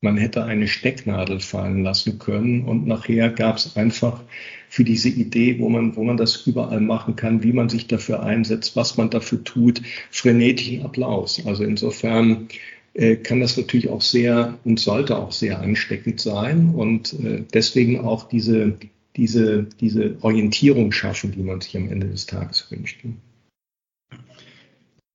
Man 0.00 0.16
hätte 0.16 0.44
eine 0.44 0.68
Stecknadel 0.68 1.40
fallen 1.40 1.82
lassen 1.82 2.18
können 2.18 2.64
und 2.64 2.86
nachher 2.86 3.30
gab 3.30 3.56
es 3.56 3.76
einfach 3.76 4.22
für 4.68 4.84
diese 4.84 5.08
Idee, 5.08 5.58
wo 5.58 5.68
man, 5.68 5.96
wo 5.96 6.04
man 6.04 6.16
das 6.16 6.46
überall 6.46 6.80
machen 6.80 7.16
kann, 7.16 7.42
wie 7.42 7.52
man 7.52 7.68
sich 7.68 7.88
dafür 7.88 8.22
einsetzt, 8.22 8.76
was 8.76 8.96
man 8.96 9.10
dafür 9.10 9.42
tut, 9.42 9.82
frenetischen 10.10 10.84
Applaus. 10.84 11.44
Also 11.44 11.64
insofern 11.64 12.48
äh, 12.94 13.16
kann 13.16 13.40
das 13.40 13.56
natürlich 13.56 13.88
auch 13.88 14.02
sehr 14.02 14.58
und 14.64 14.78
sollte 14.78 15.18
auch 15.18 15.32
sehr 15.32 15.60
ansteckend 15.60 16.20
sein 16.20 16.74
und 16.74 17.14
äh, 17.14 17.42
deswegen 17.52 18.00
auch 18.00 18.28
diese, 18.28 18.78
diese, 19.16 19.66
diese 19.80 20.16
Orientierung 20.20 20.92
schaffen, 20.92 21.32
die 21.32 21.42
man 21.42 21.60
sich 21.60 21.76
am 21.76 21.90
Ende 21.90 22.06
des 22.06 22.26
Tages 22.26 22.70
wünscht. 22.70 23.00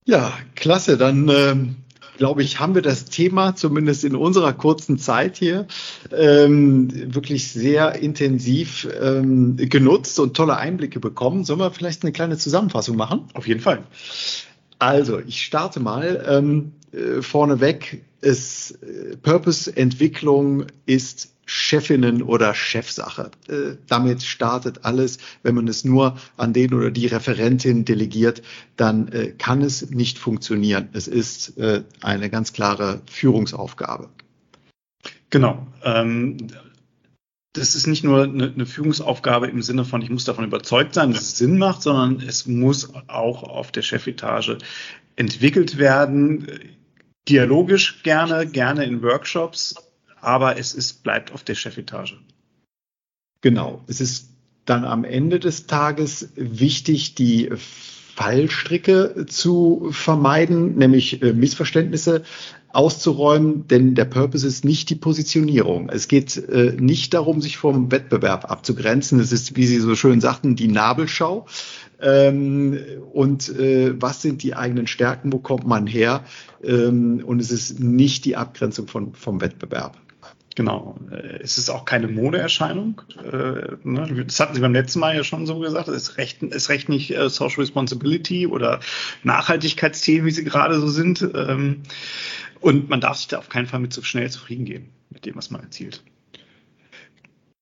Ja, 0.05 0.37
klasse. 0.55 0.97
Dann 0.97 1.29
ähm, 1.29 1.75
glaube 2.17 2.43
ich, 2.43 2.59
haben 2.59 2.75
wir 2.75 2.81
das 2.81 3.05
Thema 3.05 3.55
zumindest 3.55 4.03
in 4.03 4.15
unserer 4.15 4.53
kurzen 4.53 4.97
Zeit 4.97 5.37
hier 5.37 5.67
ähm, 6.11 7.13
wirklich 7.13 7.51
sehr 7.51 7.95
intensiv 7.95 8.87
ähm, 9.01 9.57
genutzt 9.57 10.19
und 10.19 10.35
tolle 10.35 10.57
Einblicke 10.57 10.99
bekommen. 10.99 11.43
Sollen 11.43 11.59
wir 11.59 11.71
vielleicht 11.71 12.03
eine 12.03 12.11
kleine 12.11 12.37
Zusammenfassung 12.37 12.95
machen? 12.95 13.25
Auf 13.33 13.47
jeden 13.47 13.61
Fall. 13.61 13.83
Also, 14.79 15.19
ich 15.19 15.41
starte 15.41 15.79
mal 15.79 16.23
ähm, 16.27 16.73
äh, 16.91 17.21
vorneweg. 17.21 18.03
Es, 18.21 18.71
äh, 18.71 19.17
Purpose-Entwicklung 19.17 20.65
ist 20.85 21.32
Chefinnen 21.45 22.21
oder 22.21 22.53
Chefsache. 22.53 23.31
Äh, 23.47 23.77
damit 23.87 24.23
startet 24.23 24.85
alles. 24.85 25.17
Wenn 25.43 25.55
man 25.55 25.67
es 25.67 25.83
nur 25.83 26.17
an 26.37 26.53
den 26.53 26.73
oder 26.73 26.91
die 26.91 27.07
Referentin 27.07 27.85
delegiert, 27.85 28.41
dann 28.77 29.09
äh, 29.09 29.33
kann 29.37 29.61
es 29.61 29.89
nicht 29.89 30.17
funktionieren. 30.17 30.89
Es 30.93 31.07
ist 31.07 31.57
äh, 31.57 31.83
eine 32.01 32.29
ganz 32.29 32.53
klare 32.53 33.01
Führungsaufgabe. 33.09 34.09
Genau. 35.29 35.67
Ähm, 35.83 36.37
das 37.53 37.75
ist 37.75 37.87
nicht 37.87 38.03
nur 38.03 38.23
eine, 38.23 38.51
eine, 38.51 38.65
Führungsaufgabe 38.65 39.47
im 39.47 39.61
Sinne 39.61 39.85
von, 39.85 40.01
ich 40.01 40.09
muss 40.09 40.25
davon 40.25 40.45
überzeugt 40.45 40.95
sein, 40.95 41.13
dass 41.13 41.21
es 41.21 41.37
Sinn 41.37 41.57
macht, 41.57 41.83
sondern 41.83 42.19
es 42.27 42.47
muss 42.47 42.91
auch 43.07 43.43
auf 43.43 43.71
der 43.71 43.83
Chefetage 43.83 44.57
entwickelt 45.15 45.77
werden. 45.77 46.47
Dialogisch 47.29 48.01
gerne, 48.03 48.47
gerne 48.47 48.85
in 48.85 49.03
Workshops, 49.03 49.75
aber 50.23 50.57
es 50.57 50.73
ist, 50.73 51.03
bleibt 51.03 51.31
auf 51.31 51.43
der 51.43 51.55
Chefetage. 51.55 52.17
Genau. 53.41 53.83
Es 53.87 54.01
ist 54.01 54.29
dann 54.65 54.85
am 54.85 55.03
Ende 55.03 55.39
des 55.39 55.67
Tages 55.67 56.29
wichtig, 56.35 57.15
die 57.15 57.49
Fallstricke 58.15 59.25
zu 59.27 59.89
vermeiden, 59.91 60.75
nämlich 60.75 61.21
äh, 61.21 61.33
Missverständnisse 61.33 62.23
auszuräumen, 62.71 63.67
denn 63.67 63.93
der 63.93 64.05
Purpose 64.05 64.47
ist 64.47 64.65
nicht 64.65 64.89
die 64.89 64.95
Positionierung. 64.95 65.89
Es 65.89 66.07
geht 66.07 66.37
äh, 66.37 66.75
nicht 66.79 67.13
darum, 67.13 67.41
sich 67.41 67.57
vom 67.57 67.91
Wettbewerb 67.91 68.49
abzugrenzen. 68.49 69.19
Es 69.19 69.31
ist, 69.31 69.55
wie 69.55 69.65
Sie 69.65 69.79
so 69.79 69.95
schön 69.95 70.21
sagten, 70.21 70.55
die 70.55 70.67
Nabelschau. 70.67 71.45
Ähm, 72.01 72.79
und 73.13 73.49
äh, 73.49 73.93
was 74.01 74.21
sind 74.21 74.41
die 74.43 74.55
eigenen 74.55 74.87
Stärken? 74.87 75.31
Wo 75.31 75.39
kommt 75.39 75.67
man 75.67 75.85
her? 75.85 76.23
Ähm, 76.63 77.23
und 77.25 77.39
es 77.39 77.51
ist 77.51 77.79
nicht 77.79 78.25
die 78.25 78.35
Abgrenzung 78.35 78.87
von, 78.87 79.13
vom 79.13 79.39
Wettbewerb. 79.39 79.97
Genau. 80.55 80.99
Äh, 81.11 81.39
es 81.41 81.57
ist 81.57 81.69
auch 81.69 81.85
keine 81.85 82.07
Modeerscheinung. 82.07 83.01
Äh, 83.23 83.75
ne? 83.83 84.25
Das 84.25 84.39
hatten 84.39 84.53
Sie 84.53 84.61
beim 84.61 84.73
letzten 84.73 84.99
Mal 84.99 85.15
ja 85.15 85.23
schon 85.23 85.45
so 85.45 85.59
gesagt. 85.59 85.87
Es 85.87 86.09
ist 86.09 86.17
recht, 86.17 86.43
ist 86.43 86.69
recht 86.69 86.89
nicht 86.89 87.15
äh, 87.15 87.29
Social 87.29 87.61
Responsibility 87.61 88.47
oder 88.47 88.79
Nachhaltigkeitsthemen, 89.23 90.25
wie 90.25 90.31
sie 90.31 90.43
gerade 90.43 90.79
so 90.79 90.87
sind. 90.87 91.27
Ähm, 91.33 91.83
und 92.59 92.89
man 92.89 93.01
darf 93.01 93.17
sich 93.17 93.27
da 93.27 93.39
auf 93.39 93.49
keinen 93.49 93.67
Fall 93.67 93.79
mit 93.79 93.93
so 93.93 94.03
schnell 94.03 94.29
zufrieden 94.29 94.65
geben 94.65 94.89
mit 95.09 95.25
dem, 95.25 95.35
was 95.35 95.51
man 95.51 95.61
erzielt. 95.61 96.03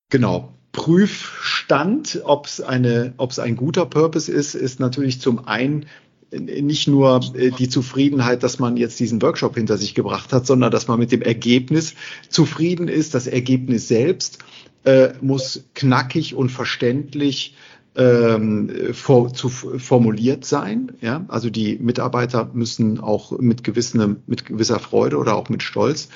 Genau. 0.09 0.53
Prüfstand, 0.73 2.21
ob 2.23 2.45
es 2.45 2.61
eine, 2.61 3.13
ob 3.17 3.31
es 3.31 3.39
ein 3.39 3.57
guter 3.57 3.85
Purpose 3.85 4.31
ist, 4.31 4.55
ist 4.55 4.79
natürlich 4.79 5.19
zum 5.19 5.45
einen 5.45 5.85
nicht 6.31 6.87
nur 6.87 7.21
äh, 7.35 7.51
die 7.51 7.69
Zufriedenheit, 7.69 8.43
dass 8.43 8.59
man 8.59 8.77
jetzt 8.77 8.99
diesen 8.99 9.21
Workshop 9.21 9.55
hinter 9.55 9.77
sich 9.77 9.95
gebracht 9.95 10.33
hat, 10.33 10.45
sondern 10.45 10.71
dass 10.71 10.87
man 10.87 10.99
mit 10.99 11.11
dem 11.11 11.21
Ergebnis 11.21 11.95
zufrieden 12.29 12.87
ist. 12.87 13.13
Das 13.13 13.27
Ergebnis 13.27 13.87
selbst 13.87 14.39
äh, 14.83 15.09
muss 15.21 15.65
knackig 15.75 16.35
und 16.35 16.49
verständlich 16.49 17.55
ähm, 17.93 18.93
vor, 18.93 19.33
zu, 19.33 19.49
formuliert 19.49 20.45
sein. 20.45 20.93
Ja? 21.01 21.25
Also 21.27 21.49
die 21.49 21.77
Mitarbeiter 21.77 22.49
müssen 22.53 22.99
auch 22.99 23.37
mit, 23.39 23.63
gewissem, 23.63 24.17
mit 24.27 24.45
gewisser 24.45 24.79
Freude 24.79 25.17
oder 25.17 25.35
auch 25.35 25.49
mit 25.49 25.61
Stolz 25.61 26.07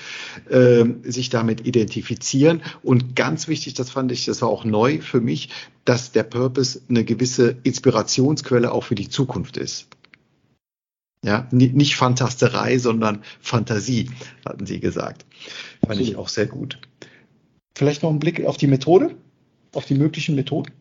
äh, 0.50 0.86
sich 1.04 1.30
damit 1.30 1.68
identifizieren. 1.68 2.62
Und 2.82 3.16
ganz 3.16 3.48
wichtig, 3.48 3.74
das 3.74 3.90
fand 3.90 4.12
ich, 4.14 4.26
das 4.26 4.42
war 4.42 4.50
auch 4.50 4.64
neu 4.64 5.02
für 5.02 5.20
mich, 5.20 5.50
dass 5.84 6.14
der 6.14 6.24
Purpose 6.24 6.82
eine 6.90 7.04
gewisse 7.04 7.58
Inspirationsquelle 7.64 8.72
auch 8.72 8.86
für 8.86 8.96
die 8.96 9.10
Zukunft 9.10 9.58
ist. 9.58 9.88
Ja, 11.26 11.48
nicht 11.50 11.96
Fantasterei, 11.96 12.78
sondern 12.78 13.24
Fantasie, 13.42 14.12
hatten 14.48 14.68
Sie 14.68 14.80
gesagt. 14.80 15.26
Fand 15.84 16.00
ich 16.00 16.18
auch 16.18 16.30
sehr 16.30 16.46
gut. 16.46 16.78
Vielleicht 17.76 18.04
noch 18.04 18.12
ein 18.12 18.20
Blick 18.20 18.46
auf 18.46 18.58
die 18.58 18.68
Methode, 18.68 19.16
auf 19.74 19.86
die 19.86 19.96
möglichen 19.96 20.36
Methoden. 20.36 20.72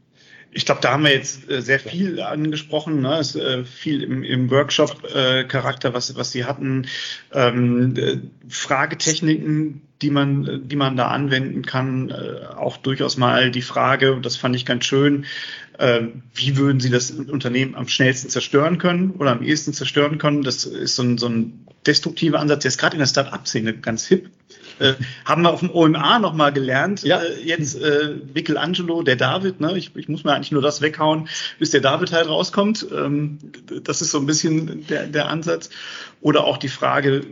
Ich 0.50 0.66
glaube, 0.66 0.82
da 0.82 0.92
haben 0.92 1.04
wir 1.04 1.12
jetzt 1.12 1.50
äh, 1.50 1.62
sehr 1.62 1.80
viel 1.80 2.20
angesprochen. 2.20 3.00
Ne? 3.00 3.16
Es 3.16 3.34
ist 3.34 3.42
äh, 3.42 3.64
viel 3.64 4.02
im, 4.02 4.22
im 4.22 4.50
Workshop-Charakter, 4.50 5.88
äh, 5.88 5.94
was, 5.94 6.14
was 6.14 6.30
Sie 6.30 6.44
hatten. 6.44 6.88
Ähm, 7.32 8.30
Fragetechniken, 8.46 9.80
die 10.02 10.10
man, 10.10 10.68
die 10.68 10.76
man 10.76 10.98
da 10.98 11.08
anwenden 11.08 11.62
kann. 11.62 12.12
auch 12.12 12.76
durchaus 12.76 13.16
mal 13.16 13.50
die 13.50 13.62
Frage, 13.62 14.12
und 14.12 14.26
das 14.26 14.36
fand 14.36 14.54
ich 14.54 14.66
ganz 14.66 14.84
schön, 14.84 15.24
wie 15.76 16.56
würden 16.56 16.78
Sie 16.78 16.90
das 16.90 17.10
Unternehmen 17.10 17.74
am 17.74 17.88
schnellsten 17.88 18.28
zerstören 18.28 18.78
können 18.78 19.10
oder 19.12 19.32
am 19.32 19.42
ehesten 19.42 19.72
zerstören 19.72 20.18
können? 20.18 20.42
Das 20.42 20.64
ist 20.64 20.94
so 20.94 21.02
ein, 21.02 21.18
so 21.18 21.26
ein 21.26 21.66
destruktiver 21.86 22.40
Ansatz, 22.40 22.62
der 22.62 22.68
ist 22.68 22.78
gerade 22.78 22.94
in 22.94 23.00
der 23.00 23.06
Start-up-Szene 23.06 23.74
ganz 23.74 24.06
hip. 24.06 24.30
Äh, 24.78 24.94
haben 25.24 25.42
wir 25.42 25.50
auf 25.50 25.60
dem 25.60 25.70
OMA 25.70 26.18
nochmal 26.18 26.52
gelernt. 26.52 27.02
Ja. 27.02 27.20
Äh, 27.20 27.42
jetzt 27.44 27.80
äh, 27.80 28.16
Michelangelo, 28.34 29.02
der 29.02 29.16
David, 29.16 29.60
ne? 29.60 29.76
ich, 29.76 29.94
ich 29.94 30.08
muss 30.08 30.24
mir 30.24 30.34
eigentlich 30.34 30.52
nur 30.52 30.62
das 30.62 30.80
weghauen, 30.80 31.28
bis 31.58 31.70
der 31.70 31.80
David 31.80 32.12
halt 32.12 32.28
rauskommt. 32.28 32.86
Ähm, 32.92 33.38
das 33.84 34.02
ist 34.02 34.10
so 34.10 34.18
ein 34.18 34.26
bisschen 34.26 34.86
der, 34.86 35.06
der 35.06 35.28
Ansatz. 35.28 35.70
Oder 36.20 36.44
auch 36.44 36.56
die 36.56 36.68
Frage, 36.68 37.24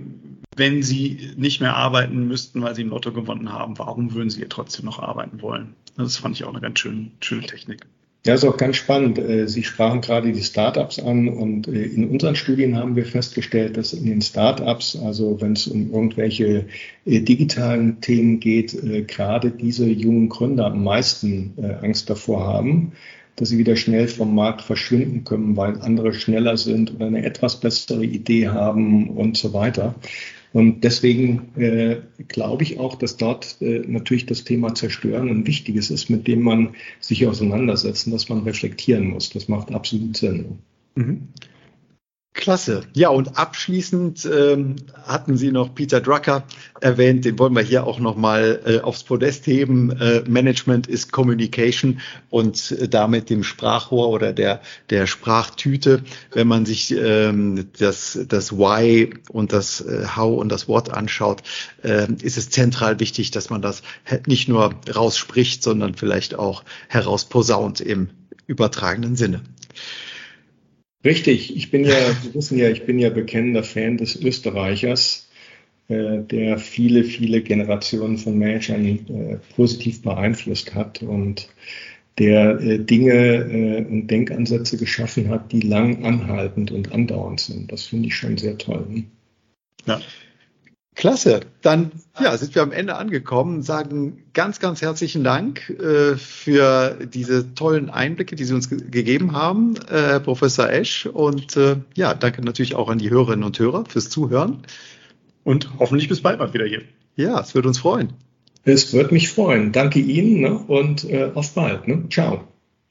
wenn 0.56 0.82
Sie 0.82 1.32
nicht 1.36 1.60
mehr 1.60 1.76
arbeiten 1.76 2.28
müssten, 2.28 2.62
weil 2.62 2.74
Sie 2.74 2.82
im 2.82 2.90
Lotto 2.90 3.12
gewonnen 3.12 3.52
haben, 3.52 3.78
warum 3.78 4.14
würden 4.14 4.30
Sie 4.30 4.38
hier 4.38 4.48
trotzdem 4.48 4.84
noch 4.84 5.00
arbeiten 5.00 5.42
wollen? 5.42 5.74
Das 5.96 6.16
fand 6.16 6.36
ich 6.36 6.44
auch 6.44 6.50
eine 6.50 6.60
ganz 6.60 6.78
schöne, 6.78 7.10
schöne 7.20 7.46
Technik. 7.46 7.86
Ja, 8.24 8.34
ist 8.34 8.44
auch 8.44 8.56
ganz 8.56 8.76
spannend. 8.76 9.18
Äh, 9.18 9.48
Sie 9.48 9.64
sprachen 9.64 10.00
gerade 10.00 10.30
die 10.30 10.42
Startups 10.44 11.00
an 11.00 11.28
und 11.28 11.66
äh, 11.66 11.82
in 11.82 12.08
unseren 12.08 12.36
Studien 12.36 12.76
haben 12.76 12.94
wir 12.94 13.04
festgestellt, 13.04 13.76
dass 13.76 13.92
in 13.92 14.06
den 14.06 14.22
Startups, 14.22 14.94
also 14.94 15.40
wenn 15.40 15.54
es 15.54 15.66
um 15.66 15.92
irgendwelche 15.92 16.66
äh, 17.04 17.20
digitalen 17.20 18.00
Themen 18.00 18.38
geht, 18.38 18.78
gerade 19.08 19.50
diese 19.50 19.86
jungen 19.88 20.28
Gründer 20.28 20.66
am 20.66 20.84
meisten 20.84 21.54
Angst 21.82 22.08
davor 22.10 22.46
haben, 22.46 22.92
dass 23.36 23.48
sie 23.48 23.58
wieder 23.58 23.74
schnell 23.76 24.06
vom 24.06 24.34
Markt 24.34 24.62
verschwinden 24.62 25.24
können, 25.24 25.56
weil 25.56 25.80
andere 25.80 26.14
schneller 26.14 26.56
sind 26.56 26.94
oder 26.94 27.06
eine 27.06 27.24
etwas 27.24 27.58
bessere 27.58 28.04
Idee 28.04 28.48
haben 28.48 29.08
und 29.10 29.36
so 29.36 29.52
weiter. 29.52 29.96
Und 30.52 30.84
deswegen 30.84 31.48
äh, 31.56 31.96
glaube 32.28 32.62
ich 32.62 32.78
auch, 32.78 32.96
dass 32.96 33.16
dort 33.16 33.56
äh, 33.60 33.80
natürlich 33.86 34.26
das 34.26 34.44
Thema 34.44 34.74
Zerstören 34.74 35.28
ein 35.28 35.46
wichtiges 35.46 35.90
ist, 35.90 36.10
mit 36.10 36.26
dem 36.26 36.42
man 36.42 36.74
sich 37.00 37.26
auseinandersetzt 37.26 38.06
und 38.06 38.12
dass 38.12 38.28
man 38.28 38.42
reflektieren 38.42 39.08
muss. 39.08 39.30
Das 39.30 39.48
macht 39.48 39.72
absolut 39.72 40.16
Sinn. 40.16 40.58
Mhm. 40.94 41.28
Klasse. 42.34 42.82
Ja, 42.94 43.10
und 43.10 43.36
abschließend 43.36 44.24
ähm, 44.24 44.76
hatten 45.04 45.36
Sie 45.36 45.52
noch 45.52 45.74
Peter 45.74 46.00
Drucker 46.00 46.44
erwähnt, 46.80 47.26
den 47.26 47.38
wollen 47.38 47.54
wir 47.54 47.62
hier 47.62 47.86
auch 47.86 48.00
nochmal 48.00 48.60
äh, 48.64 48.80
aufs 48.80 49.04
Podest 49.04 49.46
heben. 49.46 49.90
Äh, 50.00 50.22
Management 50.26 50.86
ist 50.86 51.12
Communication 51.12 52.00
und 52.30 52.70
äh, 52.72 52.88
damit 52.88 53.28
dem 53.28 53.44
Sprachrohr 53.44 54.08
oder 54.08 54.32
der, 54.32 54.62
der 54.88 55.06
Sprachtüte. 55.06 56.04
Wenn 56.32 56.48
man 56.48 56.64
sich 56.64 56.90
ähm, 56.96 57.68
das, 57.78 58.18
das 58.26 58.52
Why 58.52 59.12
und 59.28 59.52
das 59.52 59.82
äh, 59.82 60.06
How 60.16 60.40
und 60.40 60.48
das 60.48 60.68
What 60.68 60.88
anschaut, 60.88 61.42
äh, 61.82 62.10
ist 62.22 62.38
es 62.38 62.48
zentral 62.48 62.98
wichtig, 62.98 63.30
dass 63.30 63.50
man 63.50 63.60
das 63.60 63.82
nicht 64.26 64.48
nur 64.48 64.74
rausspricht, 64.92 65.62
sondern 65.62 65.94
vielleicht 65.94 66.38
auch 66.38 66.64
herausposaunt 66.88 67.82
im 67.82 68.08
übertragenen 68.46 69.16
Sinne. 69.16 69.42
Richtig, 71.04 71.56
ich 71.56 71.70
bin 71.70 71.84
ja, 71.84 72.12
Sie 72.22 72.34
wissen 72.34 72.58
ja, 72.58 72.70
ich 72.70 72.84
bin 72.84 72.98
ja 72.98 73.10
bekennender 73.10 73.64
Fan 73.64 73.96
des 73.96 74.20
Österreichers, 74.20 75.28
äh, 75.88 76.18
der 76.18 76.58
viele, 76.58 77.02
viele 77.02 77.42
Generationen 77.42 78.18
von 78.18 78.38
Managern 78.38 78.84
äh, 78.84 79.38
positiv 79.56 80.02
beeinflusst 80.02 80.74
hat 80.74 81.02
und 81.02 81.48
der 82.18 82.60
äh, 82.60 82.78
Dinge 82.78 83.12
äh, 83.12 83.84
und 83.84 84.06
Denkansätze 84.08 84.76
geschaffen 84.76 85.28
hat, 85.28 85.50
die 85.50 85.60
lang 85.60 86.04
anhaltend 86.04 86.70
und 86.70 86.92
andauernd 86.92 87.40
sind. 87.40 87.72
Das 87.72 87.86
finde 87.86 88.08
ich 88.08 88.16
schon 88.16 88.38
sehr 88.38 88.58
toll. 88.58 88.86
Ne? 88.88 89.04
Ja. 89.86 90.00
Klasse. 90.94 91.40
Dann 91.62 91.90
ja, 92.20 92.36
sind 92.36 92.54
wir 92.54 92.62
am 92.62 92.70
Ende 92.70 92.96
angekommen, 92.96 93.62
sagen 93.62 94.24
ganz, 94.34 94.60
ganz 94.60 94.82
herzlichen 94.82 95.24
Dank 95.24 95.70
äh, 95.70 96.16
für 96.16 96.98
diese 97.06 97.54
tollen 97.54 97.88
Einblicke, 97.88 98.36
die 98.36 98.44
Sie 98.44 98.54
uns 98.54 98.68
ge 98.68 98.78
gegeben 98.90 99.32
haben, 99.32 99.76
äh, 99.90 100.20
Professor 100.20 100.68
Esch. 100.68 101.06
Und 101.06 101.56
äh, 101.56 101.76
ja, 101.94 102.12
danke 102.14 102.42
natürlich 102.42 102.74
auch 102.74 102.88
an 102.88 102.98
die 102.98 103.10
Hörerinnen 103.10 103.44
und 103.44 103.58
Hörer 103.58 103.84
fürs 103.88 104.10
Zuhören. 104.10 104.58
Und 105.44 105.70
hoffentlich 105.78 106.08
bis 106.08 106.20
bald 106.20 106.38
mal 106.38 106.52
wieder 106.52 106.66
hier. 106.66 106.82
Ja, 107.16 107.40
es 107.40 107.54
würde 107.54 107.68
uns 107.68 107.78
freuen. 107.78 108.12
Es 108.64 108.92
würde 108.92 109.12
mich 109.14 109.30
freuen. 109.30 109.72
Danke 109.72 109.98
Ihnen 109.98 110.40
ne? 110.40 110.54
und 110.54 111.04
äh, 111.04 111.30
auf 111.34 111.54
bald. 111.54 111.88
Ne? 111.88 112.04
Ciao. 112.10 112.44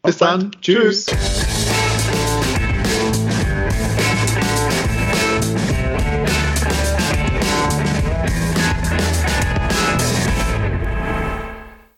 Bis 0.04 0.16
auf 0.16 0.30
dann. 0.30 0.39
Bald. 0.52 0.62
Tschüss. 0.62 1.06
Tschüss. 1.06 1.70